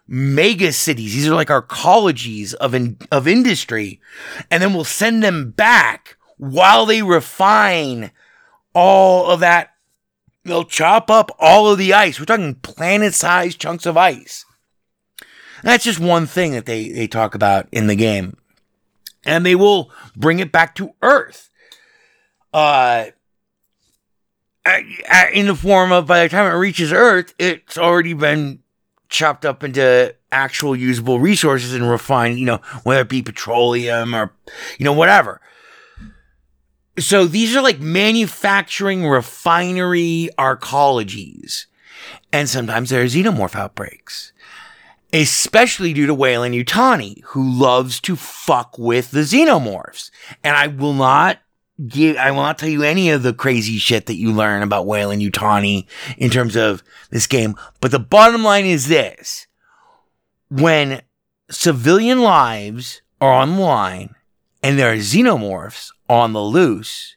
[0.09, 1.14] mega cities.
[1.14, 4.00] These are like our colleges of, in, of industry.
[4.50, 8.11] And then we'll send them back while they refine
[8.74, 9.74] all of that.
[10.44, 12.18] They'll chop up all of the ice.
[12.18, 14.45] We're talking planet sized chunks of ice.
[15.66, 18.37] That's just one thing that they, they talk about in the game.
[19.24, 21.50] And they will bring it back to Earth.
[22.55, 23.07] Uh,
[25.35, 28.61] in the form of by the time it reaches Earth, it's already been
[29.09, 34.33] chopped up into actual usable resources and refined, you know, whether it be petroleum or,
[34.79, 35.40] you know, whatever.
[36.96, 41.66] So these are like manufacturing refinery arcologies.
[42.33, 44.33] And sometimes there are xenomorph outbreaks
[45.12, 50.11] especially due to Weyland Yutani, who loves to fuck with the xenomorphs.
[50.42, 51.38] And I will not
[51.87, 54.87] give, I will not tell you any of the crazy shit that you learn about
[54.87, 57.57] Weyland Yutani in terms of this game.
[57.81, 59.47] But the bottom line is this.
[60.49, 61.03] When
[61.51, 64.14] civilian lives are on the line
[64.62, 67.16] and there are xenomorphs on the loose,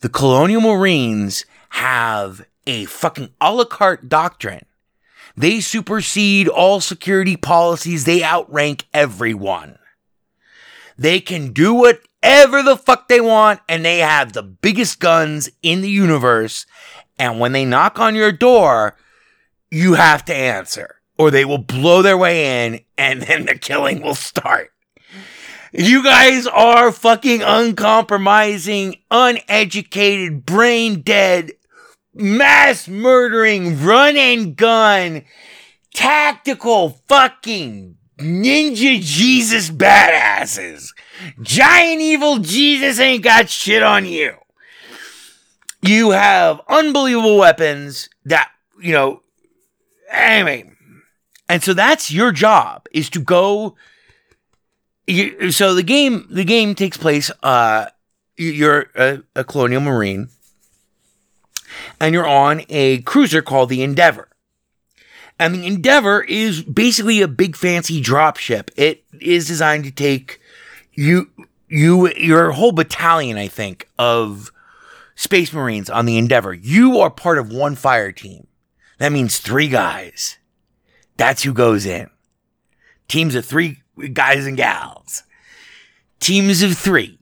[0.00, 4.64] the colonial marines have a fucking a la carte doctrine
[5.36, 8.04] they supersede all security policies.
[8.04, 9.78] They outrank everyone.
[10.96, 15.80] They can do whatever the fuck they want, and they have the biggest guns in
[15.80, 16.66] the universe.
[17.18, 18.96] And when they knock on your door,
[19.70, 24.02] you have to answer, or they will blow their way in, and then the killing
[24.02, 24.70] will start.
[25.72, 31.50] You guys are fucking uncompromising, uneducated, brain dead
[32.14, 35.24] mass murdering, run and gun,
[35.92, 40.90] tactical fucking ninja Jesus badasses.
[41.42, 44.34] Giant evil Jesus ain't got shit on you.
[45.82, 48.50] You have unbelievable weapons that,
[48.80, 49.22] you know,
[50.10, 50.70] anyway.
[51.48, 53.76] And so that's your job is to go.
[55.06, 57.86] You, so the game, the game takes place, uh,
[58.36, 60.30] you're a, a colonial marine
[62.00, 64.28] and you're on a cruiser called the Endeavor.
[65.38, 68.70] And the Endeavor is basically a big fancy drop ship.
[68.76, 70.40] It is designed to take
[70.92, 71.30] you,
[71.68, 74.52] you, your whole battalion, I think, of
[75.16, 76.54] Space Marines on the Endeavor.
[76.54, 78.46] You are part of one fire team.
[78.98, 80.38] That means three guys.
[81.16, 82.10] That's who goes in.
[83.08, 85.24] Teams of three guys and gals.
[86.20, 87.18] Teams of three.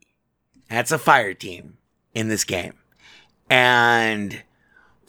[0.69, 1.79] That's a fire team
[2.15, 2.75] in this game.
[3.51, 4.43] And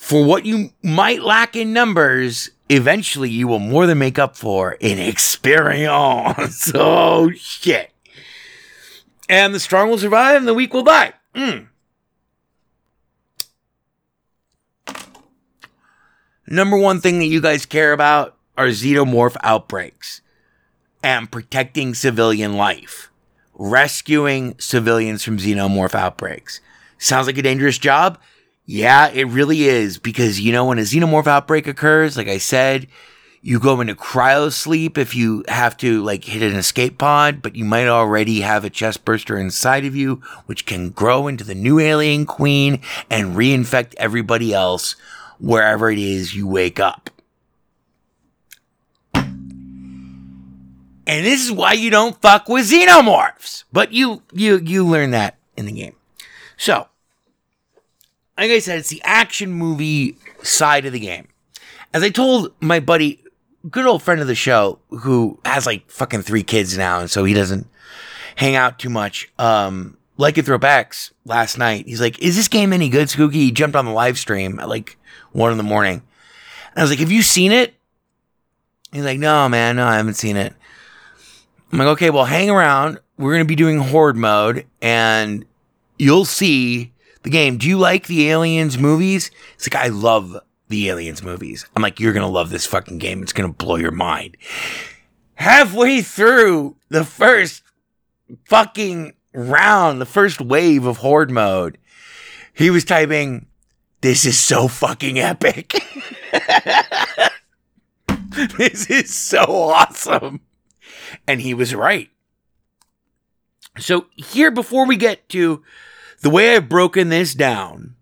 [0.04, 4.74] for what you might lack in numbers, eventually you will more than make up for
[4.74, 6.72] in experience.
[6.76, 7.90] oh, shit.
[9.30, 11.14] And the strong will survive and the weak will die.
[11.34, 11.68] Mm.
[16.48, 20.20] Number one thing that you guys care about are xenomorph outbreaks
[21.02, 23.10] and protecting civilian life,
[23.54, 26.60] rescuing civilians from xenomorph outbreaks.
[26.98, 28.20] Sounds like a dangerous job?
[28.66, 32.88] Yeah, it really is because you know when a xenomorph outbreak occurs, like I said,
[33.42, 37.66] you go into cryosleep if you have to like hit an escape pod, but you
[37.66, 41.78] might already have a chest burster inside of you, which can grow into the new
[41.78, 44.96] alien queen and reinfect everybody else
[45.40, 47.10] wherever it is you wake up.
[51.06, 53.66] And this is why you don't fuck with xenomorphs.
[53.74, 55.96] But you you you learn that in the game.
[56.56, 56.88] So,
[58.38, 61.28] like I said, it's the action movie side of the game.
[61.94, 63.24] As I told my buddy,
[63.70, 67.24] good old friend of the show, who has like fucking three kids now, and so
[67.24, 67.68] he doesn't
[68.36, 69.32] hang out too much.
[69.38, 71.86] Um, like it X last night.
[71.88, 74.70] He's like, "Is this game any good, Skooky?" He jumped on the live stream at
[74.70, 74.98] like
[75.32, 76.02] one in the morning.
[76.72, 77.76] And I was like, "Have you seen it?"
[78.92, 80.54] He's like, "No, man, no, I haven't seen it."
[81.72, 83.00] I'm like, "Okay, well, hang around.
[83.18, 85.46] We're gonna be doing horde mode, and
[85.98, 86.93] you'll see
[87.24, 87.58] the game.
[87.58, 90.38] Do you like the Aliens movies?" It's like, "I love
[90.70, 93.24] the Aliens movies." I'm like, "You're gonna love this fucking game.
[93.24, 94.38] It's gonna blow your mind."
[95.36, 97.64] Halfway through the first
[98.46, 101.78] fucking round, the first wave of horde mode,
[102.54, 103.48] he was typing,
[104.02, 105.74] This is so fucking epic.
[108.58, 110.42] this is so awesome.
[111.28, 112.10] And he was right.
[113.80, 115.64] So, here, before we get to
[116.24, 117.96] the way I've broken this down,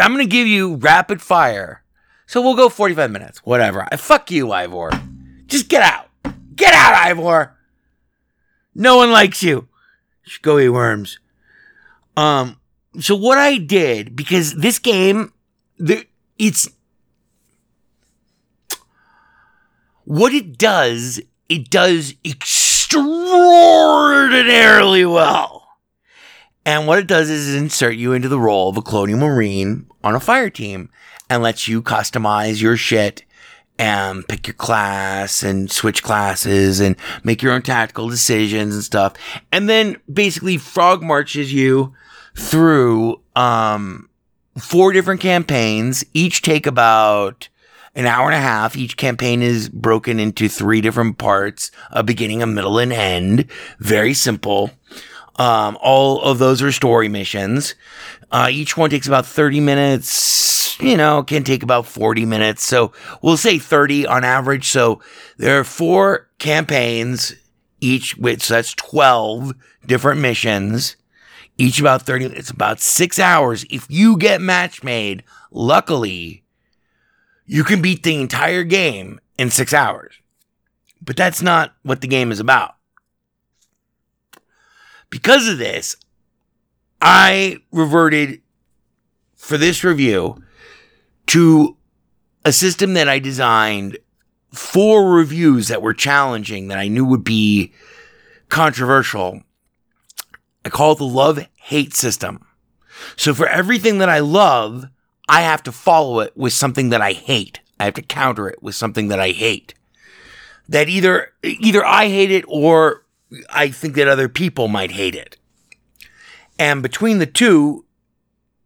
[0.00, 1.82] I'm going to give you rapid fire.
[2.26, 3.86] So, we'll go 45 minutes, whatever.
[3.90, 4.90] I fuck you, Ivor.
[5.46, 6.08] Just get out.
[6.54, 7.56] Get out, Ivor.
[8.74, 9.68] No one likes you.
[10.42, 11.18] Go eat worms.
[12.16, 12.60] Um,
[12.98, 15.32] so what I did because this game,
[15.78, 16.06] the
[16.38, 16.68] it's
[20.04, 21.20] what it does.
[21.48, 25.59] It does extraordinarily well.
[26.70, 30.14] And what it does is insert you into the role of a colonial marine on
[30.14, 30.88] a fire team
[31.28, 33.24] and lets you customize your shit
[33.76, 39.14] and pick your class and switch classes and make your own tactical decisions and stuff.
[39.50, 41.92] And then basically frog marches you
[42.36, 44.08] through um,
[44.56, 46.04] four different campaigns.
[46.14, 47.48] Each take about
[47.96, 48.76] an hour and a half.
[48.76, 53.46] Each campaign is broken into three different parts, a beginning, a middle, and end.
[53.80, 54.70] Very simple.
[55.40, 57.74] Um, all of those are story missions.
[58.30, 62.62] Uh, each one takes about 30 minutes, you know, can take about 40 minutes.
[62.62, 64.68] So we'll say 30 on average.
[64.68, 65.00] So
[65.38, 67.34] there are four campaigns,
[67.80, 69.54] each which so that's 12
[69.86, 70.96] different missions,
[71.56, 73.64] each about 30 It's about six hours.
[73.70, 76.44] If you get match made, luckily,
[77.46, 80.12] you can beat the entire game in six hours.
[81.00, 82.74] But that's not what the game is about.
[85.10, 85.96] Because of this,
[87.02, 88.40] I reverted
[89.36, 90.42] for this review
[91.26, 91.76] to
[92.44, 93.98] a system that I designed
[94.52, 97.72] for reviews that were challenging that I knew would be
[98.48, 99.42] controversial.
[100.64, 102.44] I call it the love hate system.
[103.16, 104.86] So for everything that I love,
[105.28, 107.60] I have to follow it with something that I hate.
[107.78, 109.74] I have to counter it with something that I hate.
[110.68, 112.99] That either either I hate it or
[113.50, 115.36] I think that other people might hate it.
[116.58, 117.84] And between the two,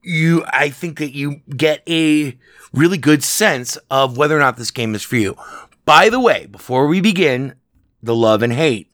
[0.02, 2.36] you, I think that you get a
[2.72, 5.36] really good sense of whether or not this game is for you.
[5.84, 7.54] By the way, before we begin
[8.02, 8.90] the love and hate,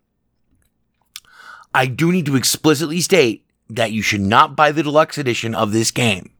[1.72, 5.72] I do need to explicitly state that you should not buy the deluxe edition of
[5.72, 6.30] this game.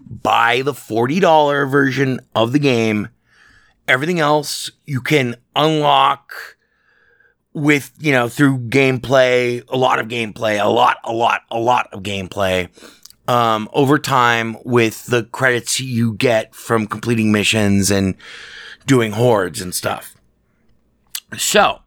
[0.00, 3.08] Buy the $40 version of the game.
[3.86, 6.53] Everything else you can unlock
[7.54, 11.88] with, you know, through gameplay, a lot of gameplay, a lot, a lot, a lot
[11.92, 12.68] of gameplay.
[13.26, 18.16] um, over time with the credits you get from completing missions and
[18.86, 20.14] doing hordes and stuff.
[21.38, 21.80] So,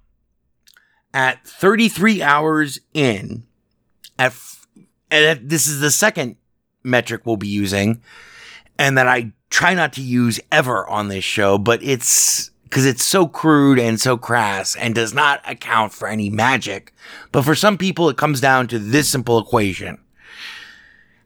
[1.14, 3.44] at 33 hours in,
[4.18, 4.68] at, f-
[5.12, 6.38] and this is the second
[6.84, 8.02] metric we'll be using,
[8.80, 13.04] and that I try not to use ever on this show, but it's because it's
[13.04, 16.94] so crude and so crass and does not account for any magic.
[17.32, 20.00] But for some people, it comes down to this simple equation.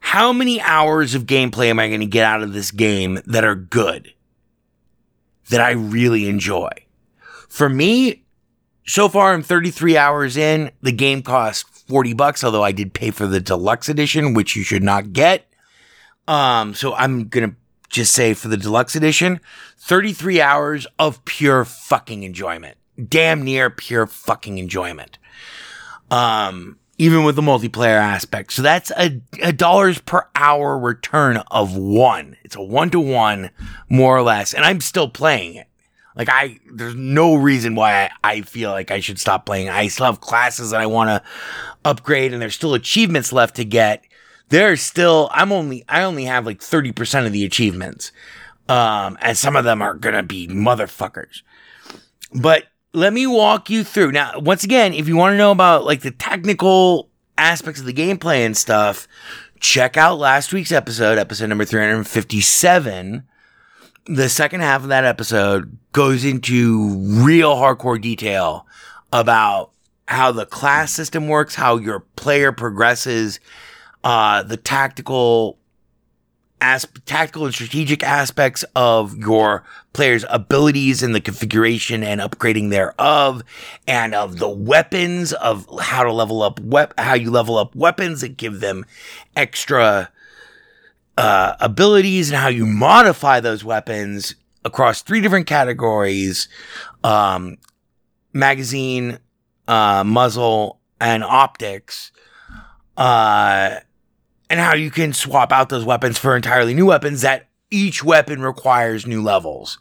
[0.00, 3.44] How many hours of gameplay am I going to get out of this game that
[3.44, 4.12] are good?
[5.50, 6.70] That I really enjoy?
[7.48, 8.24] For me,
[8.86, 10.70] so far I'm 33 hours in.
[10.80, 14.62] The game costs 40 bucks, although I did pay for the deluxe edition, which you
[14.62, 15.46] should not get.
[16.28, 17.56] Um, so I'm going to
[17.92, 19.40] just say for the deluxe edition,
[19.78, 22.76] 33 hours of pure fucking enjoyment.
[23.08, 25.18] Damn near pure fucking enjoyment.
[26.10, 28.52] Um, even with the multiplayer aspect.
[28.52, 32.36] So that's a, a dollars per hour return of one.
[32.42, 33.50] It's a one to one,
[33.88, 34.54] more or less.
[34.54, 35.68] And I'm still playing it.
[36.16, 39.68] Like I, there's no reason why I, I feel like I should stop playing.
[39.68, 41.22] I still have classes that I want to
[41.84, 44.04] upgrade and there's still achievements left to get
[44.52, 48.12] there's still I'm only I only have like 30% of the achievements.
[48.68, 51.40] Um, and some of them are gonna be motherfuckers.
[52.34, 54.12] But let me walk you through.
[54.12, 57.94] Now, once again, if you want to know about like the technical aspects of the
[57.94, 59.08] gameplay and stuff,
[59.58, 63.24] check out last week's episode, episode number 357.
[64.04, 68.66] The second half of that episode goes into real hardcore detail
[69.12, 69.70] about
[70.08, 73.40] how the class system works, how your player progresses,
[74.04, 75.58] uh, the tactical
[76.62, 83.42] as tactical and strategic aspects of your player's abilities and the configuration and upgrading thereof,
[83.88, 88.20] and of the weapons of how to level up wep- how you level up weapons
[88.20, 88.86] that give them
[89.34, 90.08] extra
[91.18, 96.46] uh, abilities and how you modify those weapons across three different categories:
[97.02, 97.58] um,
[98.32, 99.18] magazine,
[99.66, 102.12] uh, muzzle, and optics.
[102.96, 103.80] Uh,
[104.52, 108.42] and how you can swap out those weapons for entirely new weapons that each weapon
[108.42, 109.78] requires new levels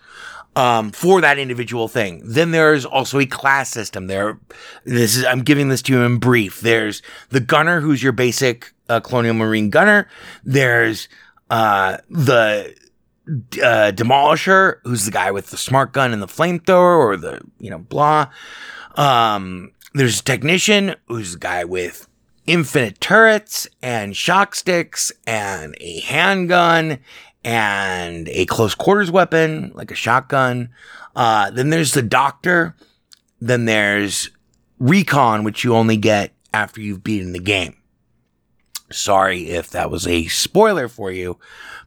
[0.55, 2.21] um, for that individual thing.
[2.23, 4.07] Then there's also a class system.
[4.07, 4.39] There,
[4.85, 6.61] this is I'm giving this to you in brief.
[6.61, 7.01] There's
[7.31, 10.07] the gunner, who's your basic uh, colonial marine gunner.
[10.45, 11.09] There's
[11.49, 12.73] uh, the
[13.27, 17.69] uh, demolisher, who's the guy with the smart gun and the flamethrower, or the you
[17.69, 18.31] know blah.
[18.95, 22.07] Um, there's technician, who's the guy with
[22.45, 26.99] infinite turrets and shock sticks and a handgun
[27.43, 30.69] and a close quarters weapon like a shotgun.
[31.15, 32.75] Uh, then there's the doctor.
[33.39, 34.29] Then there's
[34.79, 37.75] recon, which you only get after you've beaten the game.
[38.91, 41.39] Sorry if that was a spoiler for you,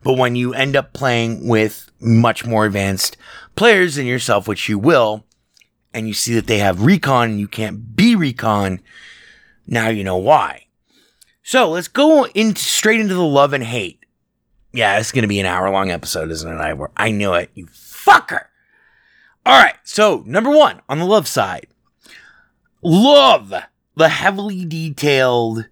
[0.03, 3.17] but when you end up playing with much more advanced
[3.57, 5.25] players than yourself, which you will,
[5.93, 8.81] and you see that they have recon and you can't be recon,
[9.67, 10.67] now you know why.
[11.43, 14.05] So let's go into straight into the love and hate.
[14.73, 16.61] Yeah, it's going to be an hour long episode, isn't it?
[16.61, 17.51] I, I knew it.
[17.55, 18.47] You fucker.
[19.47, 19.75] All right.
[19.85, 21.67] So, number one on the love side
[22.83, 23.53] love
[23.97, 25.67] the heavily detailed,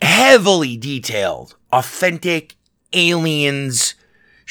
[0.00, 2.56] heavily detailed, authentic
[2.92, 3.94] aliens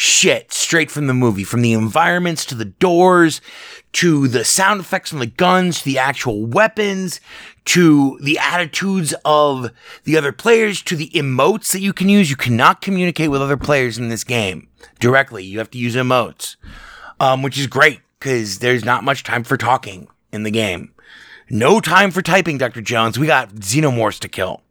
[0.01, 3.39] shit straight from the movie, from the environments to the doors
[3.91, 7.21] to the sound effects from the guns to the actual weapons
[7.65, 9.69] to the attitudes of
[10.05, 12.31] the other players to the emotes that you can use.
[12.31, 15.43] You cannot communicate with other players in this game directly.
[15.43, 16.55] You have to use emotes,
[17.19, 20.95] um, which is great because there's not much time for talking in the game.
[21.47, 22.81] No time for typing, Dr.
[22.81, 23.19] Jones.
[23.19, 24.63] We got xenomorphs to kill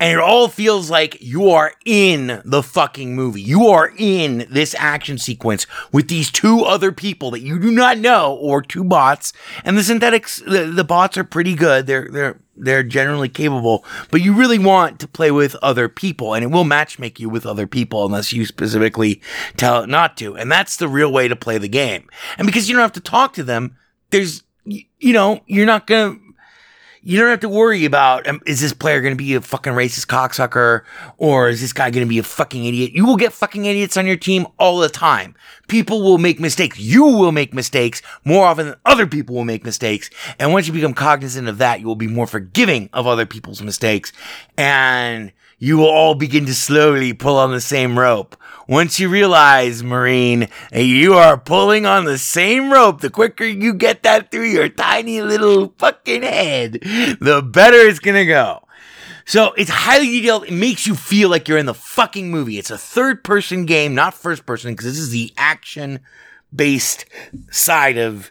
[0.00, 3.42] and it all feels like you are in the fucking movie.
[3.42, 7.98] You are in this action sequence with these two other people that you do not
[7.98, 9.32] know, or two bots.
[9.64, 11.86] And the synthetics, the, the bots are pretty good.
[11.86, 16.44] They're they're they're generally capable, but you really want to play with other people, and
[16.44, 19.20] it will matchmake you with other people unless you specifically
[19.56, 20.36] tell it not to.
[20.36, 22.08] And that's the real way to play the game.
[22.38, 23.76] And because you don't have to talk to them,
[24.10, 26.16] there's you know you're not gonna
[27.04, 29.74] you don't have to worry about um, is this player going to be a fucking
[29.74, 30.82] racist cocksucker
[31.18, 32.92] or is this guy going to be a fucking idiot?
[32.92, 35.34] You will get fucking idiots on your team all the time.
[35.68, 36.78] People will make mistakes.
[36.78, 40.08] You will make mistakes more often than other people will make mistakes.
[40.38, 43.62] And once you become cognizant of that, you will be more forgiving of other people's
[43.62, 44.12] mistakes
[44.56, 45.30] and
[45.64, 48.36] you will all begin to slowly pull on the same rope.
[48.68, 54.02] Once you realize, Marine, you are pulling on the same rope, the quicker you get
[54.02, 56.72] that through your tiny little fucking head,
[57.18, 58.62] the better it's gonna go.
[59.24, 60.44] So it's highly detailed.
[60.44, 62.58] It makes you feel like you're in the fucking movie.
[62.58, 66.00] It's a third person game, not first person, because this is the action
[66.54, 67.06] based
[67.50, 68.30] side of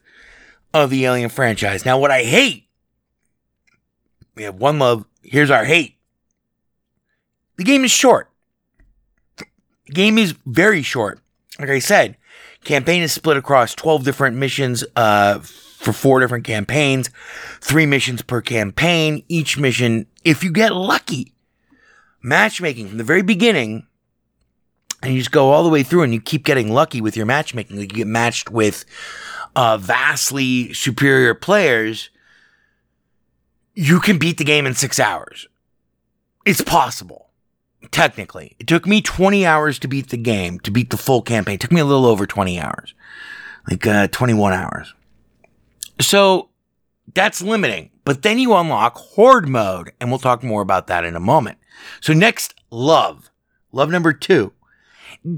[0.72, 1.84] of the Alien franchise.
[1.84, 2.68] Now, what I hate,
[4.36, 5.06] we have one love.
[5.24, 5.98] Here's our hate.
[7.58, 8.30] The game is short.
[9.38, 9.46] The
[9.94, 11.20] game is very short.
[11.60, 12.18] Like I said,
[12.64, 17.10] campaign is split across 12 different missions uh, for four different campaigns,
[17.62, 19.24] three missions per campaign.
[19.28, 21.34] Each mission, if you get lucky,
[22.22, 23.86] matchmaking from the very beginning,
[25.04, 27.26] and you just go all the way through and you keep getting lucky with your
[27.26, 27.78] matchmaking.
[27.78, 28.86] Like you get matched with
[29.56, 32.10] uh, vastly superior players,
[33.76, 35.48] you can beat the game in six hours.
[36.46, 37.30] It's possible.
[37.92, 41.56] Technically, it took me 20 hours to beat the game, to beat the full campaign.
[41.56, 42.94] It took me a little over 20 hours,
[43.70, 44.94] like uh, 21 hours.
[46.02, 46.50] So
[47.14, 47.92] that's limiting.
[48.06, 51.58] But then you unlock horde mode, and we'll talk more about that in a moment.
[52.02, 53.30] So next, love.
[53.72, 54.54] Love number two.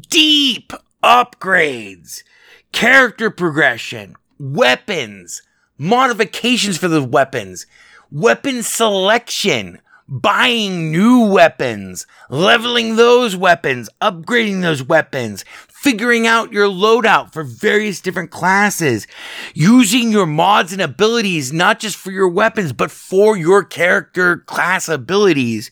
[0.09, 0.73] Deep
[1.03, 2.23] upgrades,
[2.71, 5.43] character progression, weapons,
[5.77, 7.67] modifications for the weapons,
[8.11, 17.33] weapon selection, buying new weapons, leveling those weapons, upgrading those weapons, figuring out your loadout
[17.33, 19.07] for various different classes,
[19.53, 24.87] using your mods and abilities not just for your weapons but for your character class
[24.89, 25.71] abilities,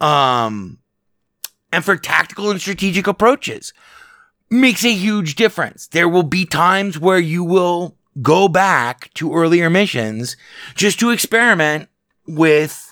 [0.00, 0.78] um,
[1.72, 3.72] and for tactical and strategic approaches.
[4.50, 5.88] Makes a huge difference.
[5.88, 10.36] There will be times where you will go back to earlier missions
[10.74, 11.88] just to experiment
[12.26, 12.83] with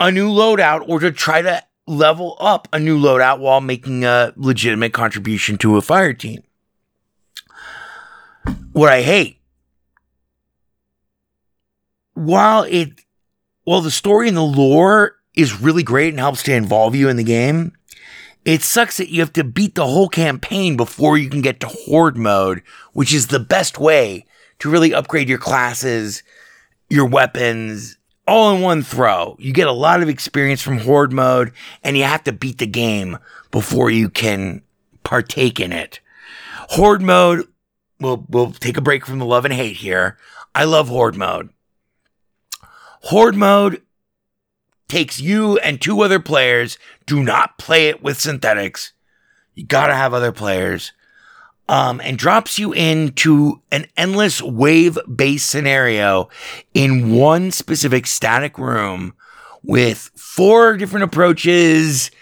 [0.00, 4.32] a new loadout or to try to level up a new loadout while making a
[4.36, 6.42] legitimate contribution to a fire team.
[8.72, 9.40] What I hate,
[12.14, 13.00] while it,
[13.64, 17.16] while the story and the lore is really great and helps to involve you in
[17.16, 17.72] the game,
[18.44, 21.66] it sucks that you have to beat the whole campaign before you can get to
[21.68, 24.24] horde mode, which is the best way
[24.60, 26.22] to really upgrade your classes,
[26.88, 29.36] your weapons, all in one throw.
[29.38, 31.52] You get a lot of experience from horde mode
[31.82, 33.18] and you have to beat the game
[33.50, 34.62] before you can
[35.04, 36.00] partake in it.
[36.70, 37.46] Horde mode,
[38.00, 40.18] we'll, we'll take a break from the love and hate here.
[40.54, 41.50] I love horde mode.
[43.02, 43.82] Horde mode
[44.88, 46.78] takes you and two other players.
[47.06, 48.92] Do not play it with synthetics.
[49.54, 50.92] You gotta have other players.
[51.68, 56.28] Um, and drops you into an endless wave based scenario
[56.74, 59.14] in one specific static room
[59.64, 62.12] with four different approaches.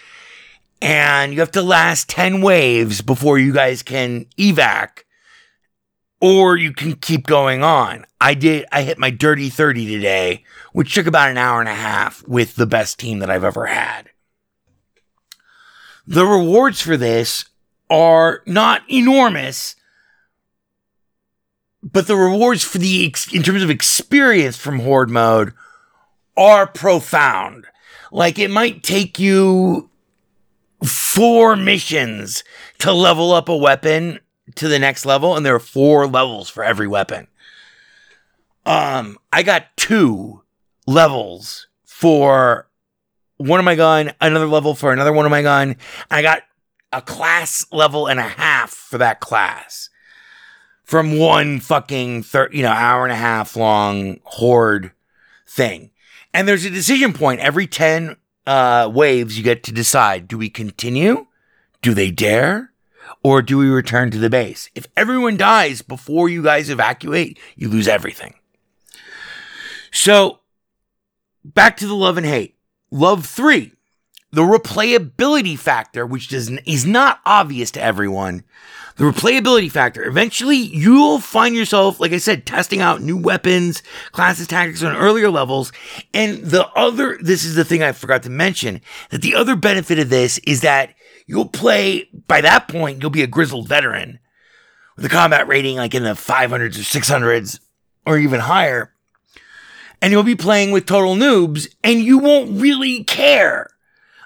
[0.80, 5.04] And you have to last 10 waves before you guys can evac
[6.20, 8.06] or you can keep going on.
[8.18, 11.74] I did, I hit my dirty 30 today, which took about an hour and a
[11.74, 14.08] half with the best team that I've ever had.
[16.06, 17.44] The rewards for this
[17.94, 19.76] are not enormous,
[21.80, 25.52] but the rewards for the, ex- in terms of experience from Horde mode
[26.36, 27.66] are profound.
[28.10, 29.90] Like it might take you
[30.84, 32.42] four missions
[32.78, 34.18] to level up a weapon
[34.56, 37.28] to the next level, and there are four levels for every weapon.
[38.66, 40.42] Um, I got two
[40.84, 42.66] levels for
[43.36, 45.76] one of my gun, another level for another one of my gun.
[46.10, 46.42] I got
[46.94, 49.90] a class level and a half for that class
[50.84, 54.92] from one fucking thir- you know hour and a half long horde
[55.46, 55.90] thing.
[56.32, 58.16] And there's a decision point every 10
[58.46, 61.26] uh, waves you get to decide do we continue?
[61.82, 62.70] Do they dare?
[63.22, 64.70] Or do we return to the base?
[64.74, 68.34] If everyone dies before you guys evacuate, you lose everything.
[69.90, 70.40] So,
[71.44, 72.56] back to the love and hate.
[72.90, 73.72] Love 3.
[74.34, 78.42] The replayability factor, which does, is not obvious to everyone.
[78.96, 80.04] The replayability factor.
[80.04, 85.30] Eventually, you'll find yourself, like I said, testing out new weapons, classes, tactics on earlier
[85.30, 85.72] levels.
[86.12, 88.80] And the other, this is the thing I forgot to mention,
[89.10, 90.94] that the other benefit of this is that
[91.26, 94.18] you'll play, by that point, you'll be a grizzled veteran
[94.96, 97.60] with a combat rating like in the 500s or 600s
[98.04, 98.92] or even higher.
[100.02, 103.68] And you'll be playing with total noobs and you won't really care.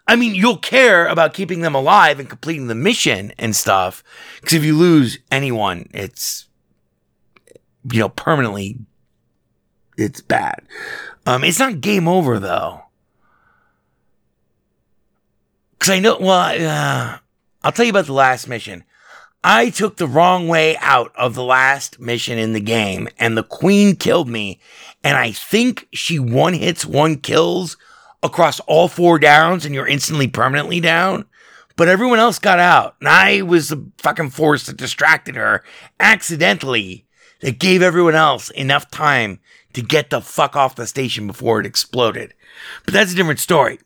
[0.08, 4.02] I mean, you'll care about keeping them alive and completing the mission and stuff.
[4.40, 6.46] Because if you lose anyone, it's,
[7.92, 8.78] you know, permanently,
[9.98, 10.62] it's bad.
[11.26, 12.80] Um, it's not game over though.
[15.72, 17.18] Because I know, well, uh,
[17.62, 18.84] I'll tell you about the last mission.
[19.44, 23.44] I took the wrong way out of the last mission in the game, and the
[23.44, 24.60] queen killed me.
[25.04, 27.76] And I think she one hits, one kills
[28.22, 31.24] across all four downs and you're instantly permanently down.
[31.76, 32.96] But everyone else got out.
[33.00, 35.62] And I was the fucking force that distracted her
[36.00, 37.06] accidentally
[37.40, 39.38] that gave everyone else enough time
[39.74, 42.34] to get the fuck off the station before it exploded.
[42.84, 43.78] But that's a different story.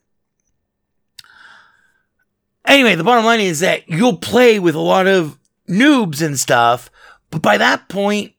[2.64, 6.91] Anyway, the bottom line is that you'll play with a lot of noobs and stuff,
[7.30, 8.33] but by that point,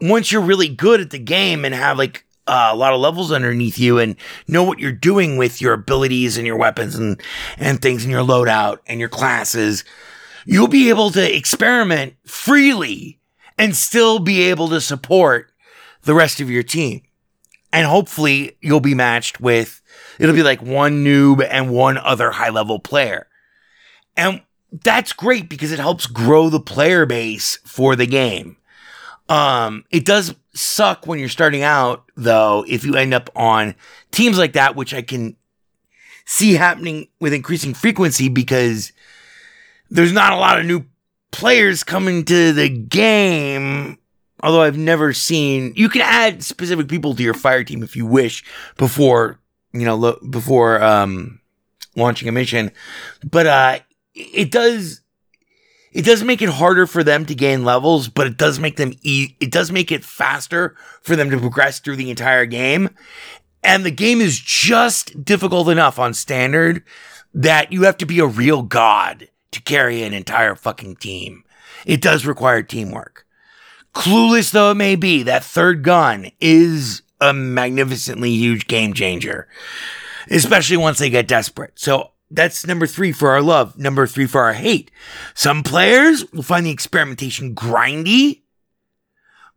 [0.00, 3.32] once you're really good at the game and have like uh, a lot of levels
[3.32, 4.16] underneath you and
[4.46, 7.20] know what you're doing with your abilities and your weapons and,
[7.58, 9.84] and things in your loadout and your classes,
[10.44, 13.18] you'll be able to experiment freely
[13.58, 15.50] and still be able to support
[16.02, 17.02] the rest of your team.
[17.72, 19.82] And hopefully you'll be matched with,
[20.18, 23.26] it'll be like one noob and one other high level player.
[24.16, 24.42] And
[24.72, 28.56] that's great because it helps grow the player base for the game.
[29.28, 33.74] Um, it does suck when you're starting out, though, if you end up on
[34.10, 35.36] teams like that, which I can
[36.24, 38.92] see happening with increasing frequency because
[39.90, 40.84] there's not a lot of new
[41.30, 43.98] players coming to the game.
[44.42, 48.04] Although I've never seen, you can add specific people to your fire team if you
[48.04, 48.44] wish
[48.76, 49.38] before,
[49.72, 51.40] you know, lo- before, um,
[51.94, 52.70] launching a mission.
[53.28, 53.78] But, uh,
[54.14, 55.00] it does
[55.96, 58.92] it does make it harder for them to gain levels, but it does make them
[59.00, 62.90] e- it does make it faster for them to progress through the entire game.
[63.64, 66.82] And the game is just difficult enough on standard
[67.32, 71.44] that you have to be a real god to carry an entire fucking team.
[71.86, 73.24] It does require teamwork.
[73.94, 79.48] Clueless though it may be, that third gun is a magnificently huge game changer,
[80.30, 81.72] especially once they get desperate.
[81.76, 83.78] So that's number three for our love.
[83.78, 84.90] Number three for our hate.
[85.34, 88.42] Some players will find the experimentation grindy,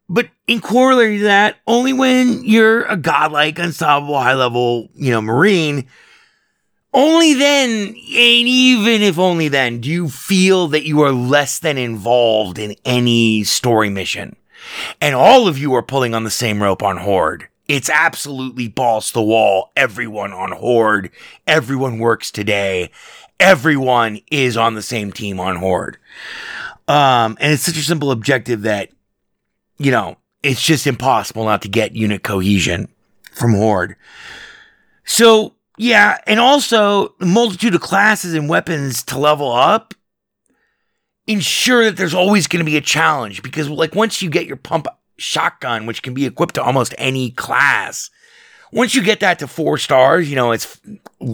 [0.07, 5.22] but in corollary to that, only when you're a godlike, unstoppable, high level, you know,
[5.22, 5.88] Marine,
[6.93, 11.78] only then, and even if only then, do you feel that you are less than
[11.78, 14.36] involved in any story mission.
[14.99, 17.47] And all of you are pulling on the same rope on Horde.
[17.70, 19.72] It's absolutely balls to the wall.
[19.76, 21.11] Everyone on Horde.
[21.45, 22.89] Everyone works today.
[23.39, 25.97] Everyone is on the same team on Horde.
[26.88, 28.89] Um, and it's such a simple objective that,
[29.78, 32.89] you know, it's just impossible not to get unit cohesion
[33.34, 33.95] from Horde.
[35.05, 39.93] So, yeah, and also the multitude of classes and weapons to level up
[41.28, 44.57] ensure that there's always going to be a challenge because, like, once you get your
[44.57, 44.88] pump
[45.20, 48.09] shotgun, which can be equipped to almost any class,
[48.72, 50.80] once you get that to four stars, you know, it's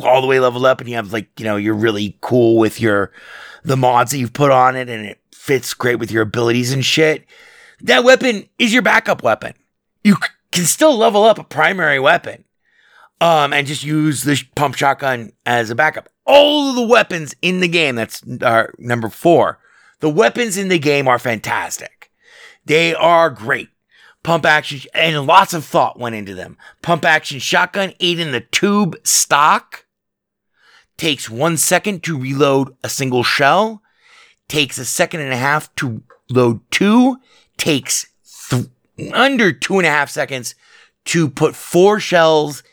[0.04, 2.80] all the way leveled up and you have, like, you know, you're really cool with
[2.80, 3.12] your,
[3.64, 6.86] the mods that you've put on it and it fits great with your abilities and
[6.86, 7.26] shit.
[7.82, 9.54] That weapon is your backup weapon.
[10.04, 10.16] You
[10.52, 12.46] can still level up a primary weapon
[13.20, 16.10] um, and just use the pump shotgun as a backup.
[16.26, 19.60] All of the weapons in the game, that's uh, number four,
[20.00, 22.12] the weapons in the game are fantastic.
[22.66, 23.70] They are great.
[24.26, 26.58] Pump action, and lots of thought went into them.
[26.82, 29.86] Pump action shotgun, eight in the tube stock,
[30.98, 33.84] takes one second to reload a single shell,
[34.48, 37.18] takes a second and a half to load two,
[37.58, 38.08] takes
[38.50, 38.66] th-
[39.14, 40.56] under two and a half seconds
[41.04, 42.64] to put four shells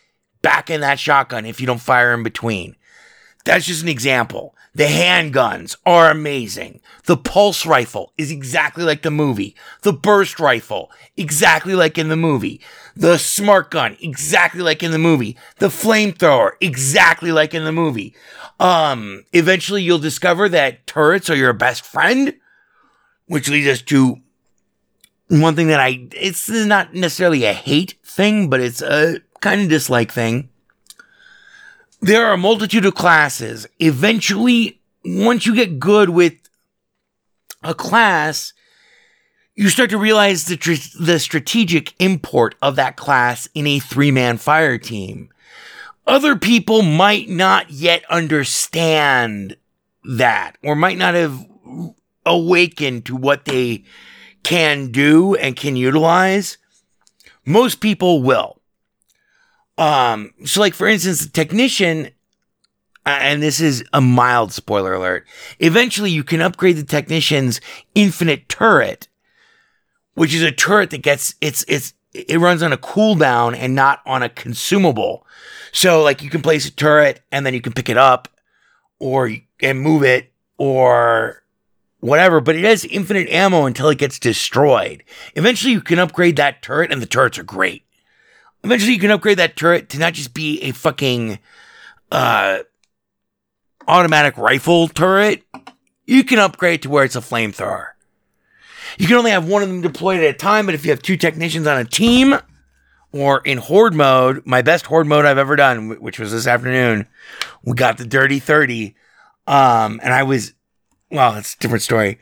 [0.41, 2.77] back in that shotgun if you don't fire in between.
[3.45, 4.55] That's just an example.
[4.75, 6.81] The handguns are amazing.
[7.05, 9.55] The pulse rifle is exactly like the movie.
[9.83, 12.61] The burst rifle, exactly like in the movie.
[12.97, 15.37] The smart gun, exactly like in the movie.
[15.59, 18.15] The flamethrower, exactly like in the movie.
[18.59, 22.35] Um, eventually you'll discover that turrets are your best friend,
[23.27, 24.23] which leads us to
[25.29, 29.69] one thing that I, it's not necessarily a hate thing, but it's a kind of
[29.69, 30.49] dislike thing.
[32.03, 33.69] There are a multitude of classes.
[33.79, 36.35] Eventually, once you get good with
[37.63, 38.53] a class,
[39.55, 44.11] you start to realize the, tr- the strategic import of that class in a three
[44.11, 45.31] man fire team.
[46.05, 49.57] Other people might not yet understand
[50.03, 51.47] that or might not have
[52.27, 53.85] awakened to what they
[54.43, 56.59] can do and can utilize.
[57.47, 58.59] Most people will.
[59.79, 62.11] Um, so like for instance, the technician,
[63.07, 65.27] uh, and this is a mild spoiler alert.
[65.59, 67.61] Eventually, you can upgrade the technician's
[67.95, 69.09] infinite turret,
[70.15, 74.01] which is a turret that gets it's it's it runs on a cooldown and not
[74.05, 75.27] on a consumable.
[75.73, 78.29] So like you can place a turret and then you can pick it up,
[78.99, 81.43] or and move it, or
[82.01, 82.41] whatever.
[82.41, 85.03] But it has infinite ammo until it gets destroyed.
[85.35, 87.87] Eventually, you can upgrade that turret, and the turrets are great.
[88.65, 91.39] Eventually you can upgrade that turret to not just be a fucking
[92.11, 92.59] uh
[93.89, 95.43] automatic rifle turret.
[96.07, 97.89] You can upgrade to where it's a flamethrower.
[98.99, 101.03] You can only have one of them deployed at a time, but if you have
[101.03, 102.37] two technicians on a team
[103.13, 107.07] or in horde mode, my best horde mode I've ever done, which was this afternoon,
[107.65, 108.95] we got the dirty 30.
[109.47, 110.55] Um, and I was,
[111.11, 112.19] well, it's a different story.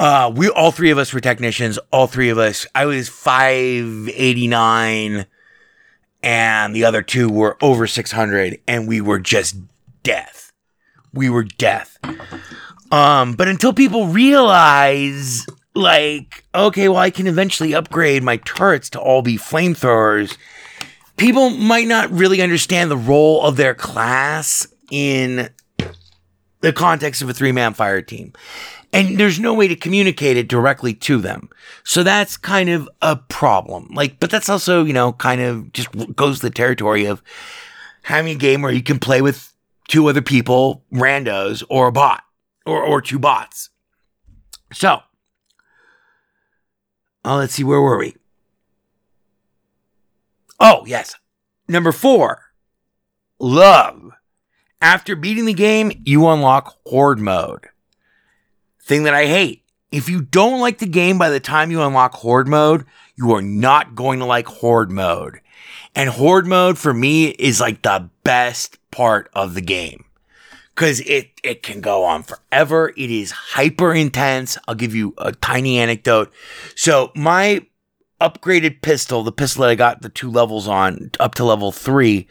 [0.00, 1.78] Uh, we all three of us were technicians.
[1.92, 2.66] All three of us.
[2.74, 5.26] I was five eighty nine,
[6.22, 9.56] and the other two were over six hundred, and we were just
[10.02, 10.52] death.
[11.12, 11.98] We were death.
[12.90, 18.98] Um, but until people realize, like, okay, well, I can eventually upgrade my turrets to
[18.98, 20.34] all be flamethrowers.
[21.18, 25.50] People might not really understand the role of their class in
[26.62, 28.32] the context of a three man fire team.
[28.92, 31.48] And there's no way to communicate it directly to them.
[31.84, 33.88] So that's kind of a problem.
[33.94, 37.22] Like, but that's also, you know, kind of just goes to the territory of
[38.02, 39.54] having a game where you can play with
[39.88, 42.24] two other people, randos, or a bot,
[42.66, 43.70] or, or two bots.
[44.72, 45.00] So,
[47.24, 48.16] uh, let's see, where were we?
[50.58, 51.14] Oh, yes.
[51.68, 52.52] Number four,
[53.38, 54.12] love.
[54.82, 57.68] After beating the game, you unlock Horde mode.
[58.82, 59.62] Thing that I hate.
[59.90, 62.84] If you don't like the game by the time you unlock Horde mode,
[63.16, 65.40] you are not going to like Horde mode.
[65.94, 70.04] And Horde mode for me is like the best part of the game.
[70.76, 72.92] Cause it, it can go on forever.
[72.96, 74.56] It is hyper intense.
[74.66, 76.32] I'll give you a tiny anecdote.
[76.74, 77.66] So my
[78.20, 82.28] upgraded pistol, the pistol that I got the two levels on up to level three,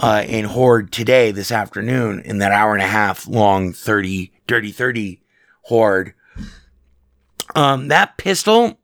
[0.00, 4.72] uh, in Horde today, this afternoon, in that hour and a half long 30, dirty
[4.72, 5.21] 30
[5.62, 6.14] Horde.
[7.54, 8.78] Um, that pistol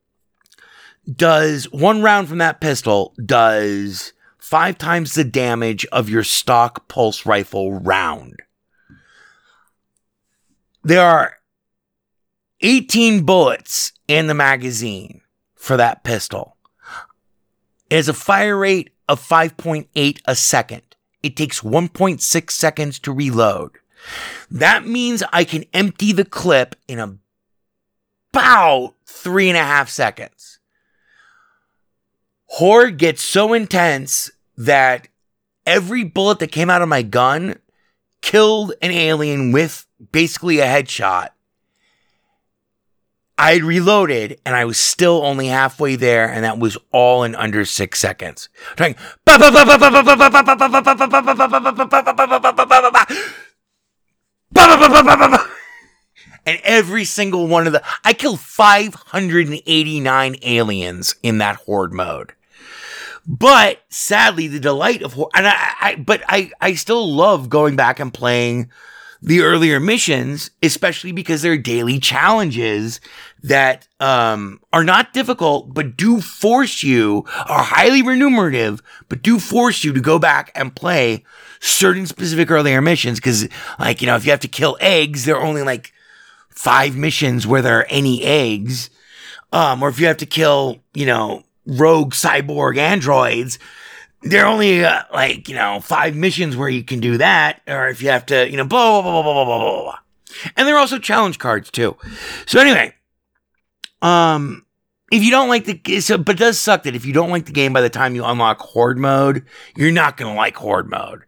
[1.10, 7.24] does one round from that pistol does five times the damage of your stock pulse
[7.24, 8.36] rifle round.
[10.84, 11.34] There are
[12.60, 15.22] 18 bullets in the magazine
[15.54, 16.56] for that pistol.
[17.90, 20.82] It has a fire rate of 5.8 a second.
[21.22, 23.78] It takes 1.6 seconds to reload.
[24.50, 27.18] That means I can empty the clip in
[28.32, 30.58] about three and a half seconds.
[32.46, 35.08] Horror gets so intense that
[35.66, 37.56] every bullet that came out of my gun
[38.22, 41.28] killed an alien with basically a headshot.
[43.36, 47.64] I reloaded and I was still only halfway there, and that was all in under
[47.64, 48.48] six seconds.
[48.74, 48.96] Trying.
[56.46, 57.82] And every single one of the.
[58.04, 62.32] I killed 589 aliens in that horde mode.
[63.26, 65.32] But sadly, the delight of horde.
[65.34, 68.70] And I, I but I, I still love going back and playing
[69.20, 73.00] the earlier missions, especially because they're daily challenges
[73.42, 79.82] that um, are not difficult, but do force you, are highly remunerative, but do force
[79.84, 81.24] you to go back and play
[81.60, 83.18] certain specific earlier missions.
[83.18, 83.48] Cause
[83.78, 85.92] like, you know, if you have to kill eggs, there are only like
[86.48, 88.90] five missions where there are any eggs.
[89.52, 93.58] Um, or if you have to kill, you know, rogue cyborg androids,
[94.22, 97.60] there are only uh, like, you know, five missions where you can do that.
[97.66, 99.98] Or if you have to, you know, blah, blah, blah, blah, blah, blah, blah, blah.
[100.56, 101.96] And there are also challenge cards too.
[102.46, 102.94] So anyway,
[104.02, 104.64] um,
[105.10, 107.46] if you don't like the, so, but it does suck that if you don't like
[107.46, 109.44] the game by the time you unlock Horde mode,
[109.76, 111.24] you're not to like Horde mode.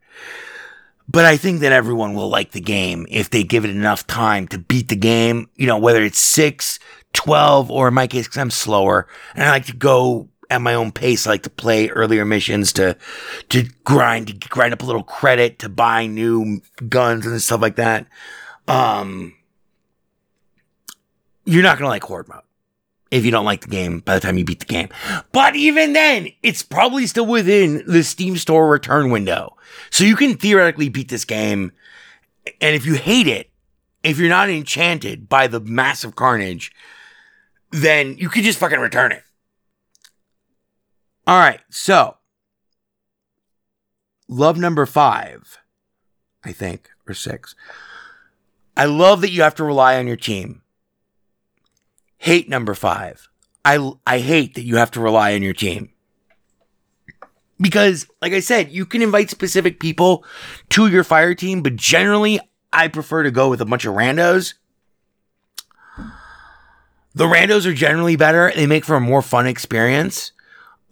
[1.09, 4.47] But I think that everyone will like the game if they give it enough time
[4.49, 6.79] to beat the game, you know, whether it's six,
[7.15, 10.75] 12, or in my case, because I'm slower and I like to go at my
[10.75, 11.27] own pace.
[11.27, 12.97] I like to play earlier missions to,
[13.51, 17.77] to grind, to grind up a little credit, to buy new guns and stuff like
[17.77, 18.07] that.
[18.69, 19.35] Um,
[21.45, 22.43] you're not to like Horde mode
[23.11, 24.89] if you don't like the game by the time you beat the game.
[25.33, 29.57] But even then, it's probably still within the Steam store return window.
[29.91, 31.73] So you can theoretically beat this game.
[32.61, 33.51] And if you hate it,
[34.03, 36.73] if you're not enchanted by the massive carnage,
[37.71, 39.23] then you could just fucking return it.
[41.31, 41.61] All right.
[41.71, 42.17] So,
[44.27, 45.59] love number five,
[46.45, 47.55] I think, or six.
[48.77, 50.63] I love that you have to rely on your team.
[52.19, 53.29] Hate number five.
[53.65, 55.93] I, I hate that you have to rely on your team.
[57.61, 60.25] Because, like I said, you can invite specific people
[60.71, 62.41] to your fire team, but generally,
[62.73, 64.55] I prefer to go with a bunch of randos.
[67.15, 68.51] The randos are generally better.
[68.53, 70.33] They make for a more fun experience.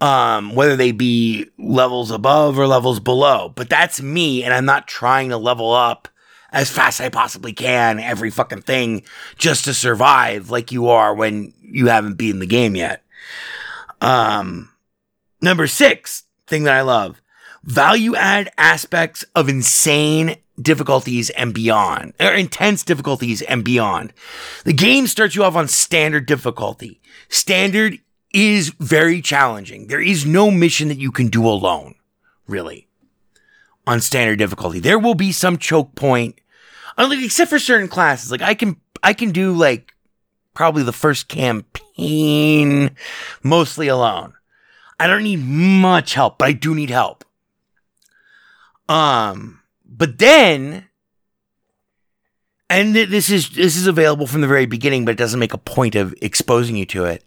[0.01, 3.53] Um, whether they be levels above or levels below.
[3.55, 6.09] But that's me, and I'm not trying to level up
[6.51, 9.03] as fast as I possibly can every fucking thing
[9.37, 13.05] just to survive like you are when you haven't beaten the game yet.
[14.01, 14.71] Um,
[15.43, 17.21] number six thing that I love
[17.65, 24.13] value add aspects of insane difficulties and beyond, or intense difficulties and beyond.
[24.65, 27.01] The game starts you off on standard difficulty.
[27.29, 27.99] Standard
[28.33, 29.87] is very challenging.
[29.87, 31.95] There is no mission that you can do alone,
[32.47, 32.89] really,
[33.87, 34.81] on standard difficulty.
[34.81, 36.41] There will be some choke point,
[36.97, 38.31] unlike, except for certain classes.
[38.31, 39.95] Like I can, I can do like
[40.55, 42.91] probably the first campaign
[43.43, 44.35] mostly alone.
[45.01, 47.25] I don't need much help, but I do need help.
[48.89, 50.89] Um, but then,
[52.69, 55.55] and th- this is this is available from the very beginning, but it doesn't make
[55.55, 57.25] a point of exposing you to it.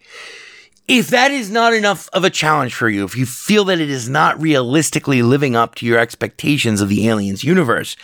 [0.91, 3.89] If that is not enough of a challenge for you, if you feel that it
[3.89, 7.95] is not realistically living up to your expectations of the aliens universe,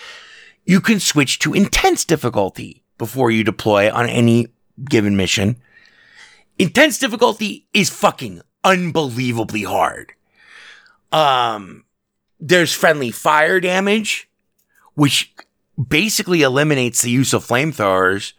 [0.63, 4.47] you can switch to intense difficulty before you deploy on any
[4.85, 5.57] given mission.
[6.57, 10.13] Intense difficulty is fucking unbelievably hard.
[11.11, 11.83] Um,
[12.39, 14.29] there's friendly fire damage,
[14.93, 15.35] which
[15.89, 18.31] basically eliminates the use of flamethrowers,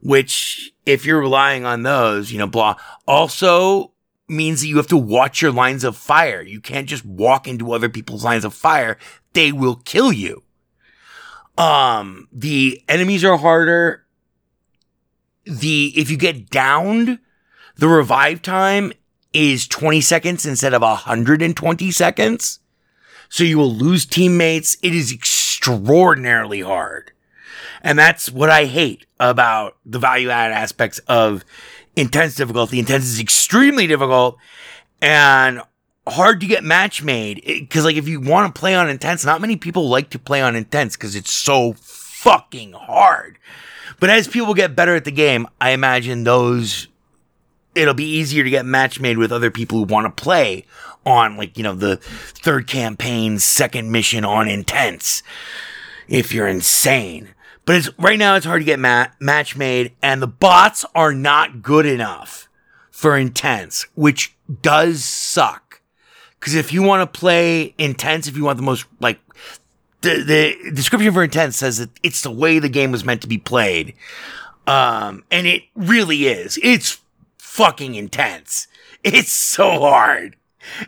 [0.00, 2.76] which if you're relying on those, you know, blah,
[3.06, 3.92] also
[4.28, 6.40] means that you have to watch your lines of fire.
[6.40, 8.96] You can't just walk into other people's lines of fire.
[9.32, 10.42] They will kill you.
[11.58, 14.06] Um, the enemies are harder.
[15.44, 17.18] The, if you get downed,
[17.76, 18.92] the revive time
[19.32, 22.60] is 20 seconds instead of 120 seconds.
[23.28, 24.76] So you will lose teammates.
[24.82, 27.12] It is extraordinarily hard.
[27.82, 31.44] And that's what I hate about the value added aspects of
[31.96, 32.78] intense difficulty.
[32.78, 34.38] Intense is extremely difficult
[35.00, 35.62] and
[36.06, 37.68] hard to get match made.
[37.70, 40.42] Cause like if you want to play on intense, not many people like to play
[40.42, 43.38] on intense because it's so fucking hard.
[43.98, 46.88] But as people get better at the game, I imagine those
[47.74, 50.64] it'll be easier to get match made with other people who want to play
[51.06, 55.22] on like, you know, the third campaign, second mission on intense.
[56.08, 57.28] If you're insane.
[57.64, 61.12] But it's right now it's hard to get ma- match made and the bots are
[61.12, 62.48] not good enough
[62.90, 65.80] for intense, which does suck.
[66.40, 69.20] Cause if you want to play intense, if you want the most like
[70.00, 73.28] the, the description for intense says that it's the way the game was meant to
[73.28, 73.94] be played.
[74.66, 76.58] Um, and it really is.
[76.62, 77.00] It's
[77.38, 78.68] fucking intense.
[79.04, 80.36] It's so hard.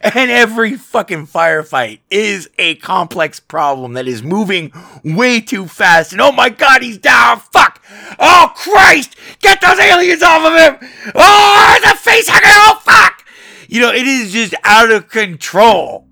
[0.00, 4.72] And every fucking firefight is a complex problem that is moving
[5.04, 6.12] way too fast.
[6.12, 7.40] And oh my god, he's down.
[7.40, 7.82] Fuck.
[8.18, 9.16] Oh Christ.
[9.40, 10.90] Get those aliens off of him.
[11.14, 12.48] Oh, the face hanging.
[12.48, 13.24] Oh fuck.
[13.68, 16.06] You know, it is just out of control.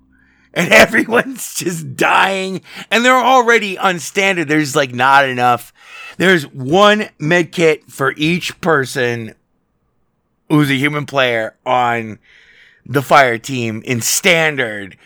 [0.53, 2.61] And everyone's just dying.
[2.89, 4.47] And they're already on standard.
[4.47, 5.73] There's like not enough.
[6.17, 9.35] There's one med kit for each person
[10.49, 12.19] who's a human player on
[12.85, 14.97] the fire team in standard.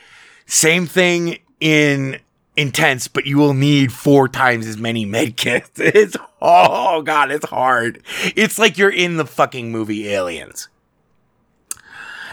[0.46, 2.20] Same thing in
[2.58, 5.70] intense, but you will need four times as many medkits.
[5.78, 8.04] It's oh god, it's hard.
[8.36, 10.70] It's like you're in the fucking movie Aliens.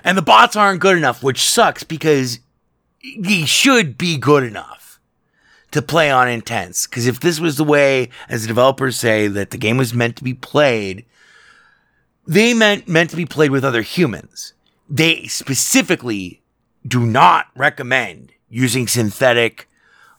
[0.05, 2.40] And the bots aren't good enough, which sucks because
[3.01, 5.01] he should be good enough
[5.70, 6.86] to play on intense.
[6.86, 10.16] Because if this was the way, as the developers say, that the game was meant
[10.16, 11.05] to be played,
[12.26, 14.55] they meant meant to be played with other humans.
[14.93, 16.43] They specifically
[16.86, 19.66] do not recommend using synthetic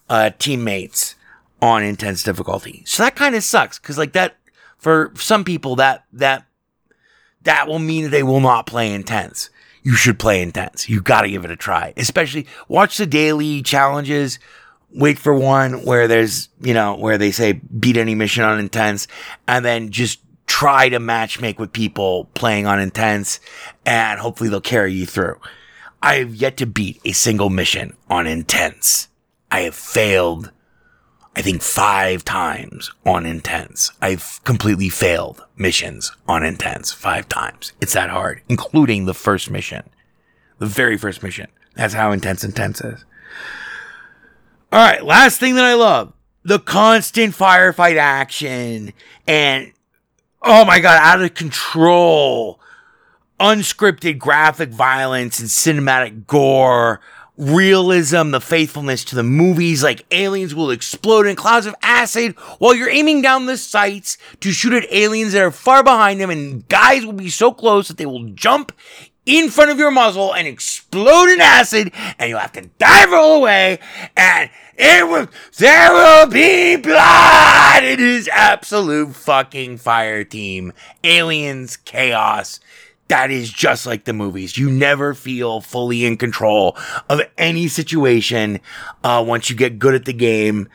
[0.09, 1.13] uh, teammates
[1.61, 2.81] on intense difficulty.
[2.87, 4.35] So that kind of sucks because like that
[4.77, 6.47] for some people that that
[7.43, 9.51] that will mean they will not play intense.
[9.83, 10.89] You should play intense.
[10.89, 11.93] You got to give it a try.
[11.95, 14.39] Especially watch the daily challenges.
[14.95, 19.07] Wait for one where there's, you know, where they say beat any mission on intense
[19.47, 20.19] and then just
[20.53, 23.39] try to match make with people playing on intense
[23.87, 25.35] and hopefully they'll carry you through.
[25.99, 29.07] I have yet to beat a single mission on intense.
[29.49, 30.51] I have failed,
[31.35, 33.93] I think five times on intense.
[33.99, 37.73] I've completely failed missions on intense five times.
[37.81, 39.89] It's that hard, including the first mission,
[40.59, 41.47] the very first mission.
[41.73, 43.03] That's how intense intense is.
[44.71, 45.03] All right.
[45.03, 48.93] Last thing that I love the constant firefight action
[49.27, 49.73] and
[50.43, 52.59] oh my god, out of control,
[53.39, 56.99] unscripted graphic violence and cinematic gore,
[57.37, 62.75] realism, the faithfulness to the movies, like aliens will explode in clouds of acid while
[62.75, 66.67] you're aiming down the sights to shoot at aliens that are far behind them, and
[66.67, 68.71] guys will be so close that they will jump
[69.25, 73.37] in front of your muzzle and explode in acid, and you'll have to dive roll
[73.37, 73.79] away,
[74.17, 77.83] and it will, there will be blood!
[77.83, 80.73] It is absolute fucking fire team.
[81.03, 82.59] Aliens, chaos.
[83.09, 84.57] That is just like the movies.
[84.57, 86.77] You never feel fully in control
[87.09, 88.59] of any situation,
[89.03, 90.69] uh, once you get good at the game.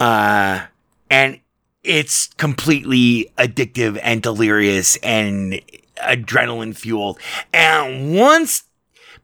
[0.00, 0.66] Uh,
[1.10, 1.40] and
[1.84, 5.60] it's completely addictive and delirious and
[5.98, 7.18] adrenaline fueled.
[7.52, 8.64] And once,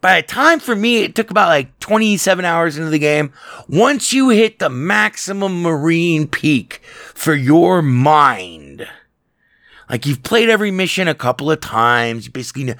[0.00, 3.32] by the time for me, it took about like 27 hours into the game.
[3.68, 6.80] Once you hit the maximum marine peak
[7.14, 8.88] for your mind,
[9.88, 12.74] like you've played every mission a couple of times, basically know,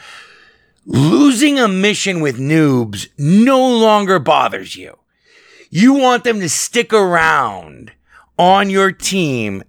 [0.87, 4.97] losing a mission with noobs no longer bothers you.
[5.68, 7.93] You want them to stick around
[8.39, 9.62] on your team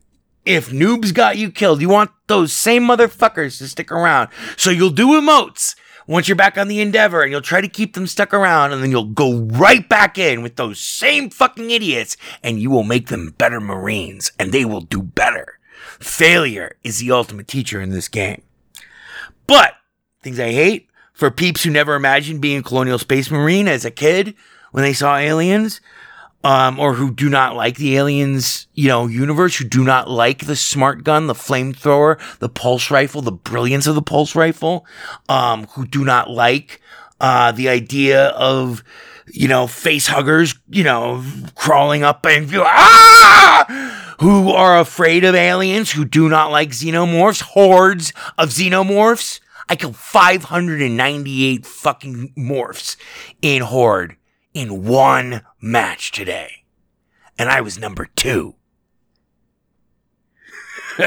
[0.46, 4.30] if noobs got you killed, you want those same motherfuckers to stick around.
[4.58, 5.76] So you'll do emotes
[6.08, 8.82] once you're back on the Endeavor and you'll try to keep them stuck around and
[8.82, 13.08] then you'll go right back in with those same fucking idiots and you will make
[13.08, 15.60] them better Marines and they will do better.
[16.00, 18.42] Failure is the ultimate teacher in this game.
[19.48, 19.74] But
[20.22, 23.92] things I hate for peeps who never imagined being a colonial space marine as a
[23.92, 24.36] kid
[24.72, 25.82] when they saw aliens,
[26.44, 30.46] um, or who do not like the aliens, you know, universe, who do not like
[30.46, 34.86] the smart gun, the flamethrower, the pulse rifle, the brilliance of the pulse rifle,
[35.30, 36.82] um, who do not like,
[37.20, 38.84] uh, the idea of,
[39.32, 41.24] you know, face huggers, you know,
[41.56, 44.16] crawling up and ah!
[44.20, 49.40] Who are afraid of aliens, who do not like xenomorphs, hordes of xenomorphs.
[49.70, 52.98] I killed 598 fucking morphs
[53.42, 54.18] in Horde
[54.54, 56.64] in one match today.
[57.38, 58.56] And I was number two.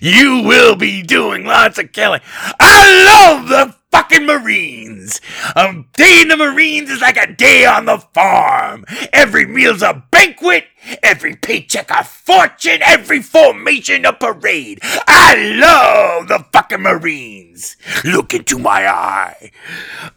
[0.00, 2.20] you will be doing lots of killing.
[2.58, 5.20] I love the fucking Marines.
[5.54, 8.84] A day in the Marines is like a day on the farm.
[9.12, 10.64] Every meal's a banquet.
[11.00, 12.80] Every paycheck a fortune.
[12.84, 14.80] Every formation a parade.
[14.82, 17.76] I love the fucking Marines.
[18.04, 19.52] Look into my eye.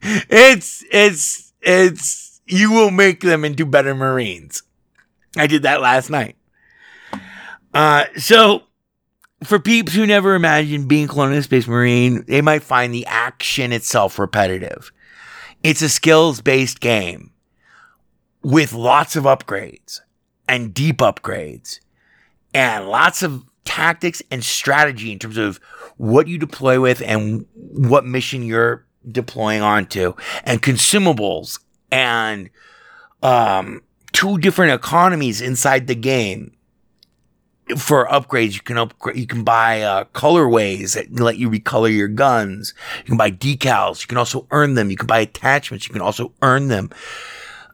[0.02, 4.62] it's, it's, it's, you will make them into better Marines.
[5.38, 6.36] I did that last night.
[7.72, 8.65] Uh, so
[9.44, 14.18] for peeps who never imagined being Colonial Space Marine, they might find the action itself
[14.18, 14.92] repetitive.
[15.62, 17.32] It's a skills based game
[18.42, 20.00] with lots of upgrades
[20.48, 21.80] and deep upgrades
[22.54, 25.58] and lots of tactics and strategy in terms of
[25.96, 30.14] what you deploy with and what mission you're deploying onto
[30.44, 31.58] and consumables
[31.90, 32.48] and
[33.22, 33.82] um,
[34.12, 36.55] two different economies inside the game
[37.76, 42.08] for upgrades, you can upgrade, you can buy, uh, colorways that let you recolor your
[42.08, 42.74] guns.
[42.98, 44.02] You can buy decals.
[44.02, 44.90] You can also earn them.
[44.90, 45.88] You can buy attachments.
[45.88, 46.90] You can also earn them.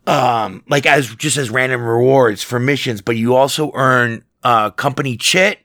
[0.06, 5.16] Um, like as, just as random rewards for missions, but you also earn, uh, company
[5.16, 5.58] chit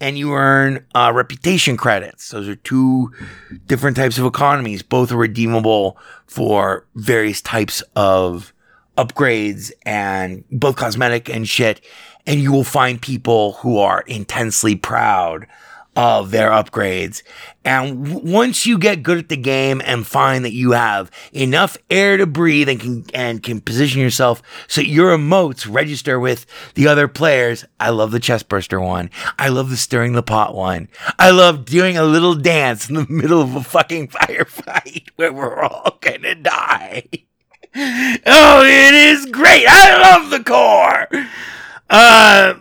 [0.00, 2.30] and you earn, uh, reputation credits.
[2.30, 3.12] Those are two
[3.66, 4.82] different types of economies.
[4.82, 8.52] Both are redeemable for various types of
[8.96, 11.80] upgrades and both cosmetic and shit
[12.26, 15.46] and you will find people who are intensely proud
[15.96, 17.22] of their upgrades.
[17.64, 21.78] And w- once you get good at the game and find that you have enough
[21.90, 26.86] air to breathe and can, and can position yourself so your emotes register with the
[26.86, 27.64] other players.
[27.80, 29.10] I love the chest burster one.
[29.38, 30.88] I love the stirring the pot one.
[31.18, 35.62] I love doing a little dance in the middle of a fucking firefight where we're
[35.62, 37.04] all gonna die.
[37.74, 39.64] oh, it is great.
[39.66, 41.08] I love the core.
[41.88, 42.54] Uh,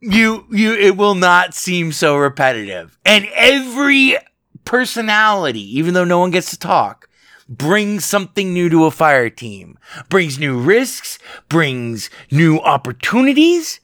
[0.00, 2.98] you, you, it will not seem so repetitive.
[3.04, 4.16] And every
[4.64, 7.08] personality, even though no one gets to talk,
[7.48, 9.78] brings something new to a fire team,
[10.08, 13.80] brings new risks, brings new opportunities,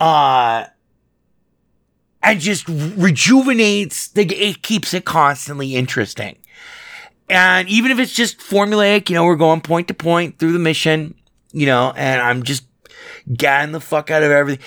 [0.00, 0.64] uh,
[2.22, 6.36] and just rejuvenates the, it keeps it constantly interesting.
[7.28, 10.58] And even if it's just formulaic, you know, we're going point to point through the
[10.58, 11.14] mission,
[11.52, 12.64] you know, and I'm just
[13.32, 14.64] getting the fuck out of everything.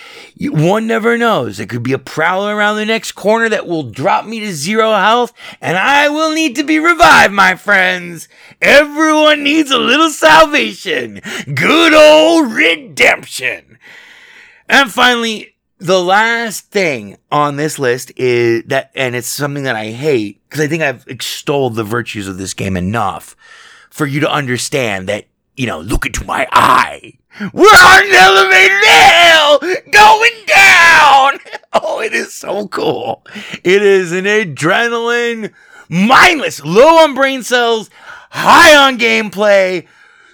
[0.52, 1.58] One never knows.
[1.58, 4.94] There could be a prowler around the next corner that will drop me to zero
[4.94, 8.28] health, and I will need to be revived, my friends.
[8.62, 11.22] Everyone needs a little salvation.
[11.54, 13.78] Good old redemption.
[14.70, 19.92] And finally, the last thing on this list is that, and it's something that I
[19.92, 23.36] hate, because I think I've extolled the virtues of this game enough
[23.90, 25.26] for you to understand that
[25.58, 27.18] you know, look into my eye.
[27.54, 31.40] We're on an elevated hill going down.
[31.80, 33.24] Oh, it is so cool.
[33.64, 35.54] It is an adrenaline,
[35.90, 37.92] mindless, low on brain cells,
[38.32, 39.86] high on gameplay,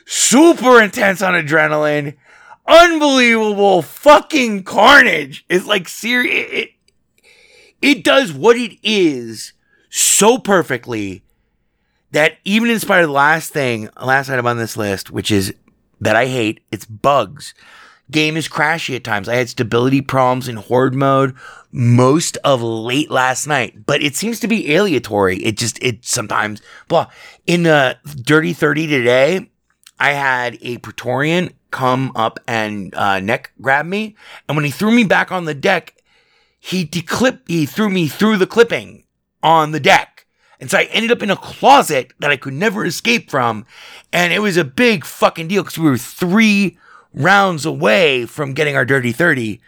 [0.06, 2.16] super intense on adrenaline,
[2.66, 5.44] unbelievable fucking carnage.
[5.50, 6.48] It's like serious.
[6.50, 6.70] It,
[7.82, 9.52] it does what it is
[9.90, 11.24] so perfectly
[12.14, 15.54] that even in spite of the last thing, last item on this list, which is
[16.00, 17.54] that I hate, it's bugs.
[18.12, 19.28] Game is crashy at times.
[19.28, 21.36] I had stability problems in horde mode
[21.72, 25.38] most of late last night, but it seems to be aleatory.
[25.44, 27.08] It just, it sometimes, blah.
[27.48, 29.50] In the Dirty 30 today,
[30.00, 34.16] I had a Praetorian come up and uh, neck grab me.
[34.48, 35.96] And when he threw me back on the deck,
[36.60, 39.06] he declip, he threw me through the clipping
[39.42, 40.13] on the deck.
[40.64, 43.66] And so I ended up in a closet that I could never escape from.
[44.14, 46.78] And it was a big fucking deal because we were three
[47.14, 49.60] rounds away from getting our dirty 30.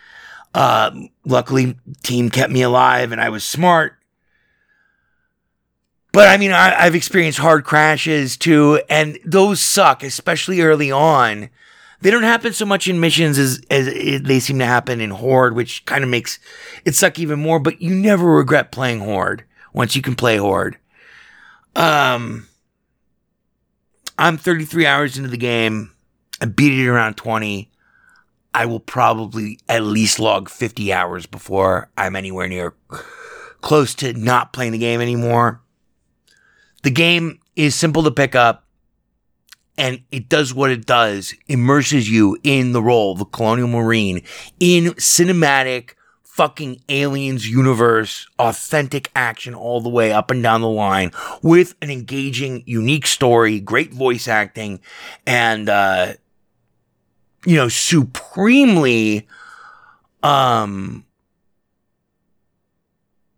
[0.54, 0.92] Uh,
[1.26, 3.98] luckily, team kept me alive and I was smart.
[6.14, 11.50] But I mean, I, I've experienced hard crashes too, and those suck, especially early on.
[12.00, 15.10] They don't happen so much in missions as, as it, they seem to happen in
[15.10, 16.40] Horde, which kind of makes
[16.86, 19.44] it suck even more, but you never regret playing Horde
[19.74, 20.78] once you can play Horde.
[21.76, 22.48] Um,
[24.18, 25.92] I'm 33 hours into the game.
[26.42, 27.70] I beat it around 20.
[28.54, 32.74] I will probably at least log 50 hours before I'm anywhere near
[33.62, 35.62] close to not playing the game anymore.
[36.84, 38.66] The game is simple to pick up
[39.78, 44.22] and it does what it does, immerses you in the role of the Colonial Marine
[44.60, 45.95] in cinematic
[46.36, 51.10] fucking aliens universe, authentic action all the way up and down the line
[51.42, 54.82] with an engaging, unique story, great voice acting,
[55.26, 56.12] and, uh,
[57.46, 59.26] you know, supremely,
[60.24, 61.06] um,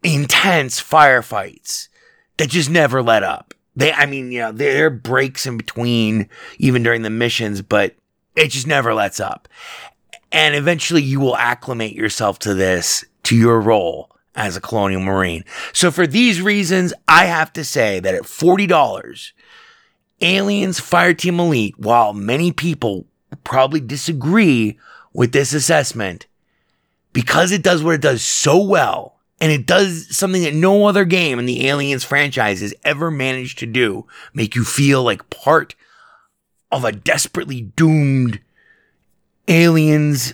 [0.02, 1.89] intense firefights
[2.38, 3.54] that just never let up.
[3.76, 7.93] They, I mean, you know, there are breaks in between, even during the missions, but
[8.36, 9.48] it just never lets up.
[10.32, 15.44] And eventually you will acclimate yourself to this, to your role as a colonial marine.
[15.74, 19.32] So for these reasons, I have to say that at $40,
[20.22, 23.06] Aliens Fireteam Elite, while many people
[23.44, 24.78] probably disagree
[25.14, 26.28] with this assessment,
[27.14, 31.06] because it does what it does so well, and it does something that no other
[31.06, 35.76] game in the Aliens franchise has ever managed to do make you feel like part
[36.72, 38.40] of a desperately doomed
[39.48, 40.34] aliens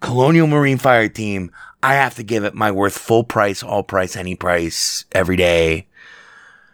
[0.00, 1.50] colonial marine fire team.
[1.82, 5.88] I have to give it my worth full price, all price, any price, every day.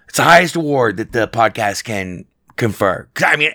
[0.09, 2.25] It's the highest award that the podcast can
[2.57, 3.09] confer.
[3.25, 3.53] I mean,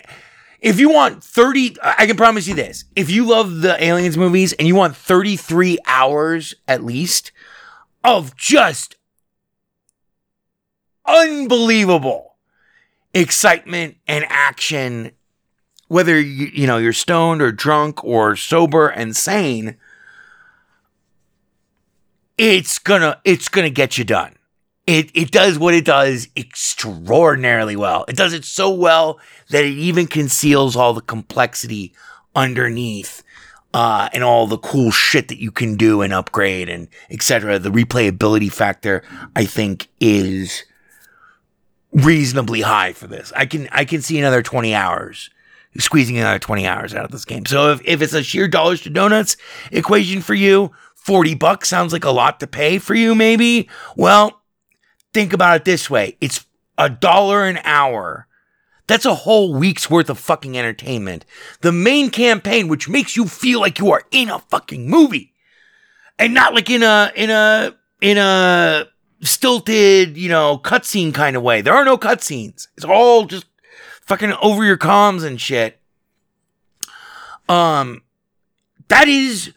[0.60, 2.84] if you want 30, I can promise you this.
[2.94, 7.32] If you love the aliens movies and you want 33 hours at least
[8.04, 8.96] of just
[11.06, 12.36] unbelievable
[13.14, 15.12] excitement and action
[15.90, 19.76] whether you, you know you're stoned or drunk or sober and sane
[22.38, 24.34] it's gonna it's gonna get you done
[24.86, 29.18] it it does what it does extraordinarily well it does it so well
[29.50, 31.92] that it even conceals all the complexity
[32.34, 33.22] underneath
[33.72, 37.58] uh, and all the cool shit that you can do and upgrade and etc.
[37.58, 39.02] The replayability factor,
[39.36, 40.64] I think, is
[41.92, 43.32] reasonably high for this.
[43.36, 45.30] I can I can see another twenty hours,
[45.78, 47.46] squeezing another twenty hours out of this game.
[47.46, 49.36] So if, if it's a sheer dollars to donuts
[49.70, 53.14] equation for you, forty bucks sounds like a lot to pay for you.
[53.14, 53.68] Maybe.
[53.96, 54.42] Well,
[55.12, 56.46] think about it this way: it's
[56.78, 58.26] a dollar an hour
[58.90, 61.24] that's a whole week's worth of fucking entertainment.
[61.60, 65.32] The main campaign, which makes you feel like you are in a fucking movie.
[66.18, 68.88] And not like in a, in a, in a
[69.22, 71.60] stilted, you know, cutscene kind of way.
[71.60, 72.66] There are no cutscenes.
[72.76, 73.46] It's all just
[74.10, 75.78] fucking over your comms and shit.
[77.48, 78.02] Um,
[78.88, 79.52] that is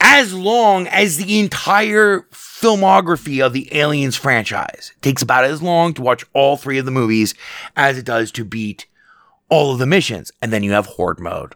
[0.00, 4.92] as long as the entire filmography of the Aliens franchise.
[4.94, 7.34] It takes about as long to watch all three of the movies
[7.74, 8.84] as it does to beat
[9.48, 10.30] all of the missions.
[10.42, 11.54] And then you have Horde mode.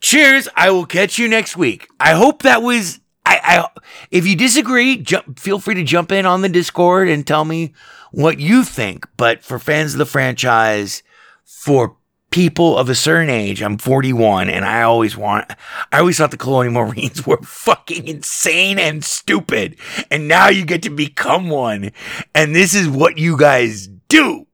[0.00, 0.48] Cheers.
[0.54, 1.88] I will catch you next week.
[1.98, 3.00] I hope that was.
[3.24, 3.80] I, I
[4.10, 7.72] if you disagree, jump, feel free to jump in on the Discord and tell me
[8.14, 9.06] what you think.
[9.16, 11.02] But for fans of the franchise,
[11.44, 11.96] for
[12.34, 13.62] people of a certain age.
[13.62, 15.52] I'm 41 and I always want,
[15.92, 19.76] I always thought the Colonial Marines were fucking insane and stupid.
[20.10, 21.92] And now you get to become one.
[22.34, 24.48] And this is what you guys do.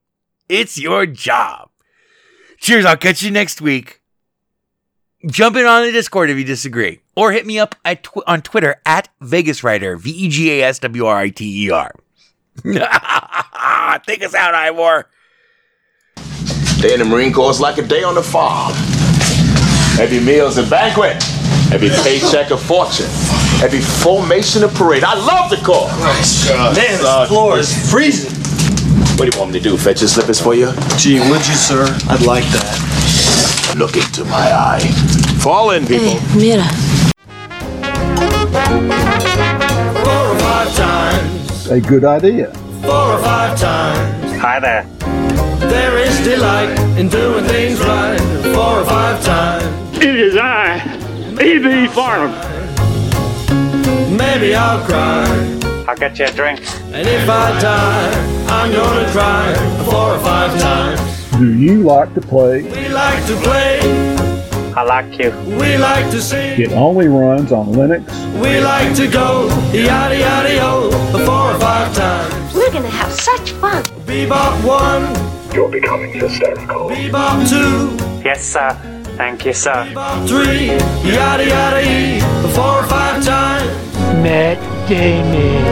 [0.47, 1.71] It's your job.
[2.59, 2.85] Cheers.
[2.85, 4.03] I'll catch you next week.
[5.27, 8.43] Jump in on the Discord if you disagree, or hit me up at tw- on
[8.43, 11.95] Twitter at Vegas Writer V E G A S W R I T E R.
[14.07, 15.07] Take us out, Ivor.
[16.81, 18.73] Day in the Marine Corps is like a day on the farm.
[20.01, 21.23] Every meal's a banquet.
[21.73, 23.07] Every paycheck a fortune.
[23.63, 25.05] Every formation a parade.
[25.05, 25.89] I love the Corps.
[26.49, 28.33] Man, this floor is freezing.
[29.19, 29.77] What do you want me to do?
[29.77, 30.73] Fetch your slippers for you?
[30.97, 31.85] Gee, would you, sir?
[32.09, 33.75] I'd like that.
[33.77, 34.81] Look into my eye.
[35.41, 36.09] Fall in, people.
[36.09, 36.65] Hey, Mira.
[40.03, 41.40] Four or five times,
[41.71, 42.51] A good idea.
[42.83, 44.33] four or five times.
[44.41, 44.85] Hi there.
[45.71, 48.19] There is delight in doing things right.
[48.55, 49.99] Four or five times.
[49.99, 50.79] It is I,
[51.41, 51.87] E.B.
[51.89, 52.33] Farnham.
[54.17, 55.25] Maybe I'll cry.
[55.87, 56.61] I'll get you a drink.
[56.93, 61.01] And if I die, I'm gonna cry four or five times.
[61.39, 62.63] Do you like to play?
[62.63, 63.81] We like to play,
[64.77, 65.31] I like you.
[65.59, 68.05] we like to sing, It only runs on Linux.
[68.43, 70.91] we like to go yada yada yo
[71.87, 72.55] four times.
[72.55, 73.83] We're gonna have such fun.
[74.07, 76.91] Bebop one, You're becoming hysterical.
[76.91, 78.71] bebop two, Yes, sir.
[79.17, 79.87] Thank you, sir.
[79.89, 80.67] bebop three,
[81.11, 82.21] yada yada e
[82.55, 83.71] four or five times.
[84.23, 84.59] Met
[84.89, 85.65] gaming.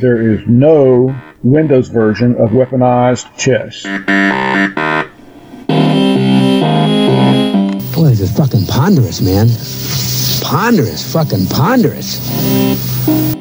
[0.00, 3.84] There is no Windows version of weaponized chess.
[7.94, 9.46] Boy, this is fucking ponderous, man.
[10.52, 12.20] Ponderous, fucking ponderous.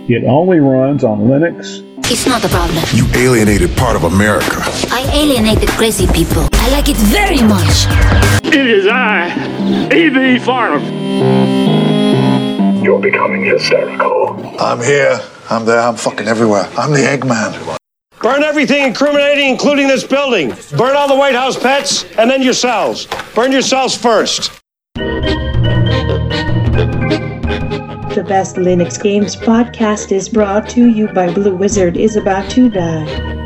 [0.08, 1.84] It only runs on Linux.
[2.10, 2.82] It's not a problem.
[2.94, 4.62] You alienated part of America.
[4.92, 6.48] I alienated crazy people.
[6.54, 7.86] I like it very much.
[8.46, 9.28] It is I,
[9.94, 10.40] E.B.
[10.40, 10.82] Farnham.
[12.82, 14.56] You're becoming hysterical.
[14.58, 15.20] I'm here.
[15.50, 15.82] I'm there.
[15.82, 16.70] I'm fucking everywhere.
[16.78, 17.78] I'm the Eggman.
[18.22, 20.54] Burn everything incriminating, including this building.
[20.78, 23.06] Burn all the White House pets, and then yourselves.
[23.36, 24.62] Burn yourselves first.
[28.16, 32.70] The Best Linux Games podcast is brought to you by Blue Wizard is About to
[32.70, 33.41] Die.